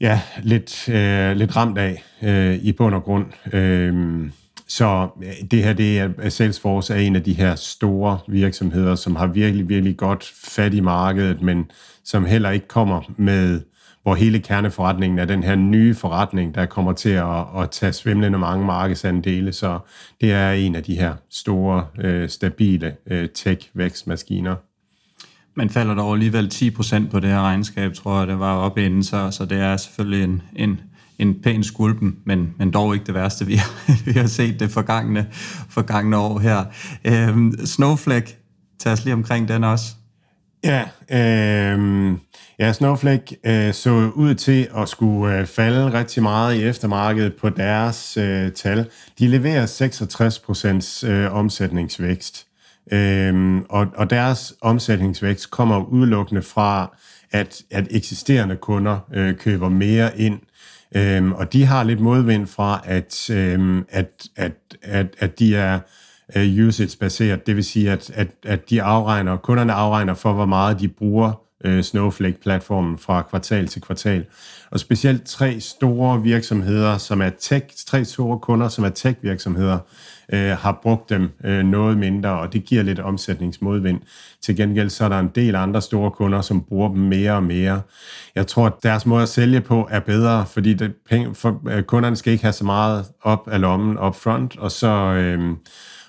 [0.01, 3.53] ja, lidt, øh, lidt ramt af øh, i bund og grund.
[3.53, 4.29] Øh,
[4.67, 9.15] så øh, det her, det er, Salesforce er en af de her store virksomheder, som
[9.15, 11.71] har virkelig, virkelig godt fat i markedet, men
[12.03, 13.61] som heller ikke kommer med
[14.03, 18.37] hvor hele kerneforretningen er den her nye forretning, der kommer til at, at tage svimlende
[18.37, 19.53] mange markedsandele.
[19.53, 19.79] Så
[20.21, 24.55] det er en af de her store, øh, stabile øh, tech-vækstmaskiner.
[25.55, 29.03] Man falder dog alligevel 10% på det her regnskab, tror jeg, det var oppe inden,
[29.03, 30.79] så, så det er selvfølgelig en, en,
[31.19, 33.71] en pæn skulpen, men, men dog ikke det værste, vi har,
[34.05, 35.27] vi har set det forgangne,
[35.69, 36.65] forgangne år her.
[37.05, 38.37] Øhm, Snowflake,
[38.79, 39.95] tag os lige omkring den også.
[40.63, 42.11] Ja, øh,
[42.59, 47.49] ja Snowflake øh, så ud til at skulle øh, falde rigtig meget i eftermarkedet på
[47.49, 48.89] deres øh, tal.
[49.19, 52.47] De leverer 66 procents øh, omsætningsvækst,
[52.91, 56.97] øh, og, og deres omsætningsvækst kommer udelukkende fra,
[57.31, 60.39] at, at eksisterende kunder øh, køber mere ind.
[60.95, 65.79] Øh, og de har lidt modvind fra, at, øh, at, at, at, at de er
[66.35, 67.47] uh, usage-baseret.
[67.47, 71.43] Det vil sige, at, at, at de afregner, kunderne afregner for, hvor meget de bruger
[71.63, 74.25] øh, Snowflake-platformen fra kvartal til kvartal.
[74.71, 79.77] Og specielt tre store virksomheder, som er tech, tre store kunder, som er tech-virksomheder,
[80.33, 84.01] øh, har brugt dem øh, noget mindre, og det giver lidt omsætningsmodvind.
[84.41, 87.43] Til gengæld så er der en del andre store kunder, som bruger dem mere og
[87.43, 87.81] mere.
[88.35, 91.83] Jeg tror, at deres måde at sælge på er bedre, fordi det, penge, for, øh,
[91.83, 94.87] kunderne skal ikke have så meget op af lommen up front, og så...
[94.87, 95.55] Øh,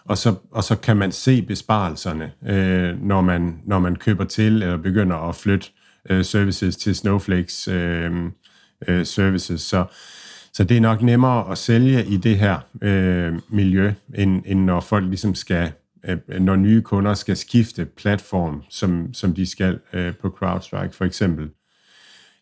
[0.08, 4.62] og så, og så kan man se besparelserne, øh, når, man, når man køber til
[4.62, 5.66] eller begynder at flytte
[6.10, 8.12] øh, services til Snowflakes øh,
[8.88, 9.60] øh, services.
[9.60, 9.84] Så,
[10.52, 14.80] så det er nok nemmere at sælge i det her øh, miljø, end, end når
[14.80, 15.72] folk ligesom skal,
[16.04, 21.04] øh, når nye kunder skal skifte platform, som, som de skal øh, på CrowdStrike for
[21.04, 21.50] eksempel.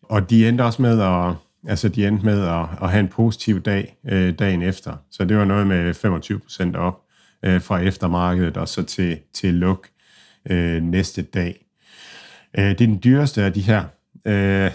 [0.02, 1.34] Og de endte også med at,
[1.70, 4.96] altså de endte med at, at have en positiv dag øh, dagen efter.
[5.10, 7.01] Så det var noget med 25 procent op
[7.42, 9.88] øh, fra eftermarkedet og så til, til luk
[10.50, 11.66] øh, næste dag.
[12.58, 13.84] Øh, det er den dyreste af de her
[14.24, 14.66] øh,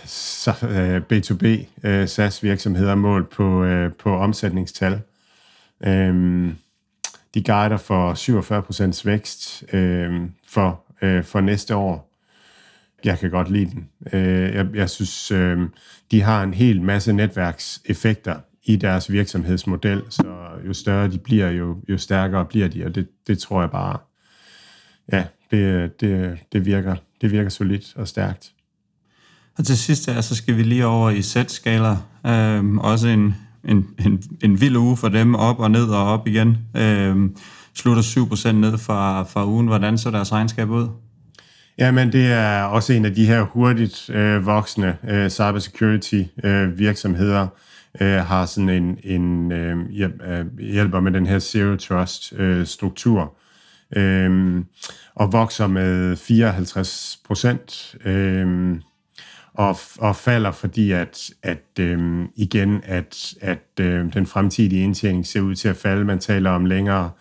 [1.11, 5.01] B2B øh, øh SaaS-virksomheder målt på, øh, på omsætningstal.
[5.85, 6.47] Øh,
[7.33, 8.13] de guider for
[9.03, 12.07] 47% vækst øh, for, øh, for næste år.
[13.03, 13.89] Jeg kan godt lide den.
[14.13, 15.59] Øh, jeg, jeg synes, øh,
[16.11, 20.23] de har en hel masse netværkseffekter i deres virksomhedsmodel, så
[20.67, 23.97] jo større de bliver, jo, jo stærkere bliver de, og det, det tror jeg bare,
[25.11, 28.51] ja, det, det, det, virker, det virker solidt og stærkt.
[29.57, 31.97] Og til sidst her, så skal vi lige over i Z-skala.
[32.25, 36.27] Øhm, også en, en, en, en vild uge for dem, op og ned og op
[36.27, 36.57] igen.
[36.75, 37.37] Øhm,
[37.75, 39.67] slutter 7% ned fra, fra ugen.
[39.67, 40.87] Hvordan så deres regnskab ud?
[41.77, 47.47] Jamen, det er også en af de her hurtigt øh, voksende øh, cybersecurity øh, virksomheder,
[48.01, 49.77] øh, har sådan en, en øh,
[50.27, 53.37] øh, hjælper med den her zero trust øh, struktur,
[53.95, 54.63] øh,
[55.15, 57.95] og vokser med 54 procent.
[58.05, 58.75] Øh,
[59.57, 65.41] og, og falder, fordi at, at øh, igen, at, at øh, den fremtidige indtjening ser
[65.41, 66.05] ud til at falde.
[66.05, 67.11] Man taler om længere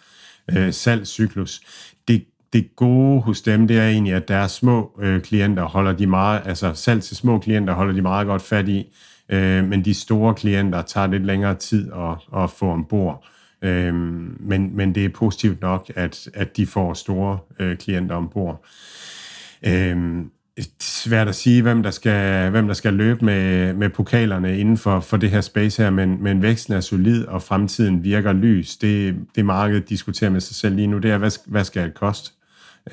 [0.50, 1.60] øh, salgscyklus.
[2.08, 6.06] Det, det gode hos dem, det er egentlig, at deres små øh, klienter holder de
[6.06, 8.86] meget, altså salg til små klienter holder de meget godt fat i,
[9.28, 13.26] øh, men de store klienter tager lidt længere tid at, at få ombord.
[13.62, 18.64] Øh, men, men det er positivt nok, at, at de får store øh, klienter ombord.
[19.66, 20.24] Øh,
[20.80, 25.00] svært at sige, hvem der skal, hvem der skal løbe med, med pokalerne inden for,
[25.00, 28.76] for det her space her, men, men væksten er solid, og fremtiden virker lys.
[28.76, 31.94] Det, det markedet diskuterer med sig selv lige nu, det er, hvad, hvad skal det
[31.94, 32.35] koste?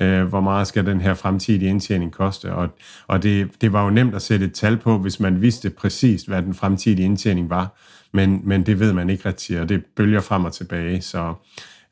[0.00, 2.52] Øh, hvor meget skal den her fremtidige indtjening koste?
[2.52, 2.68] Og,
[3.06, 6.28] og det, det var jo nemt at sætte et tal på, hvis man vidste præcist,
[6.28, 7.76] hvad den fremtidige indtjening var,
[8.12, 11.34] men, men det ved man ikke rigtig, og det bølger frem og tilbage, så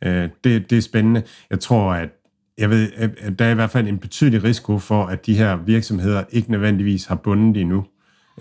[0.05, 1.22] øh, det, det er spændende.
[1.50, 2.09] Jeg tror, at
[2.59, 5.57] jeg ved, at der er i hvert fald en betydelig risiko for, at de her
[5.57, 7.84] virksomheder ikke nødvendigvis har bundet endnu,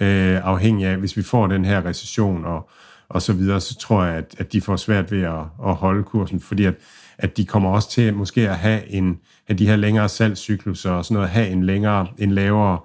[0.02, 2.70] øh, afhængig af, hvis vi får den her recession og,
[3.10, 6.04] og så videre, så tror jeg, at, at de får svært ved at, at holde
[6.04, 6.76] kursen, fordi at,
[7.22, 11.06] at de kommer også til måske at have en at de her længere salgscykluser og
[11.06, 12.80] sådan noget, have en længere, en lavere,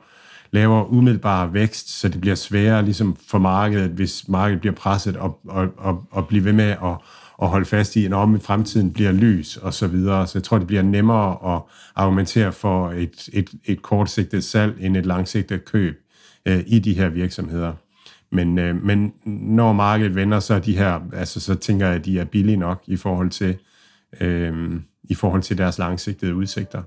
[0.50, 5.40] lavere umiddelbar vækst, så det bliver sværere ligesom for markedet, hvis markedet bliver presset og,
[5.48, 6.96] og, og, og blive ved med at
[7.42, 10.26] at holde fast i, at om i fremtiden bliver lys og så videre.
[10.26, 11.62] Så jeg tror, det bliver nemmere at
[11.96, 15.94] argumentere for et, et, et kortsigtet salg end et langsigtet køb
[16.46, 17.72] øh, i de her virksomheder.
[18.32, 22.04] Men, øh, men når markedet vender, så er de her, altså så tænker jeg, at
[22.04, 23.56] de er billige nok i forhold til,
[24.20, 26.82] øh, i forhold til deres langsigtede udsigter.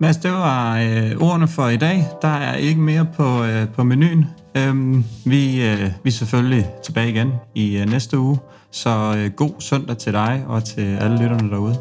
[0.00, 2.04] Mads, det var øh, ordene for i dag.
[2.22, 4.26] Der er ikke mere på, øh, på menuen.
[4.56, 8.38] Øhm, vi, øh, vi er selvfølgelig tilbage igen i øh, næste uge,
[8.70, 11.76] så øh, god søndag til dig og til alle lytterne derude.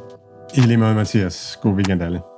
[0.56, 1.60] I lige måde, Mathias.
[1.62, 2.37] God weekend alle.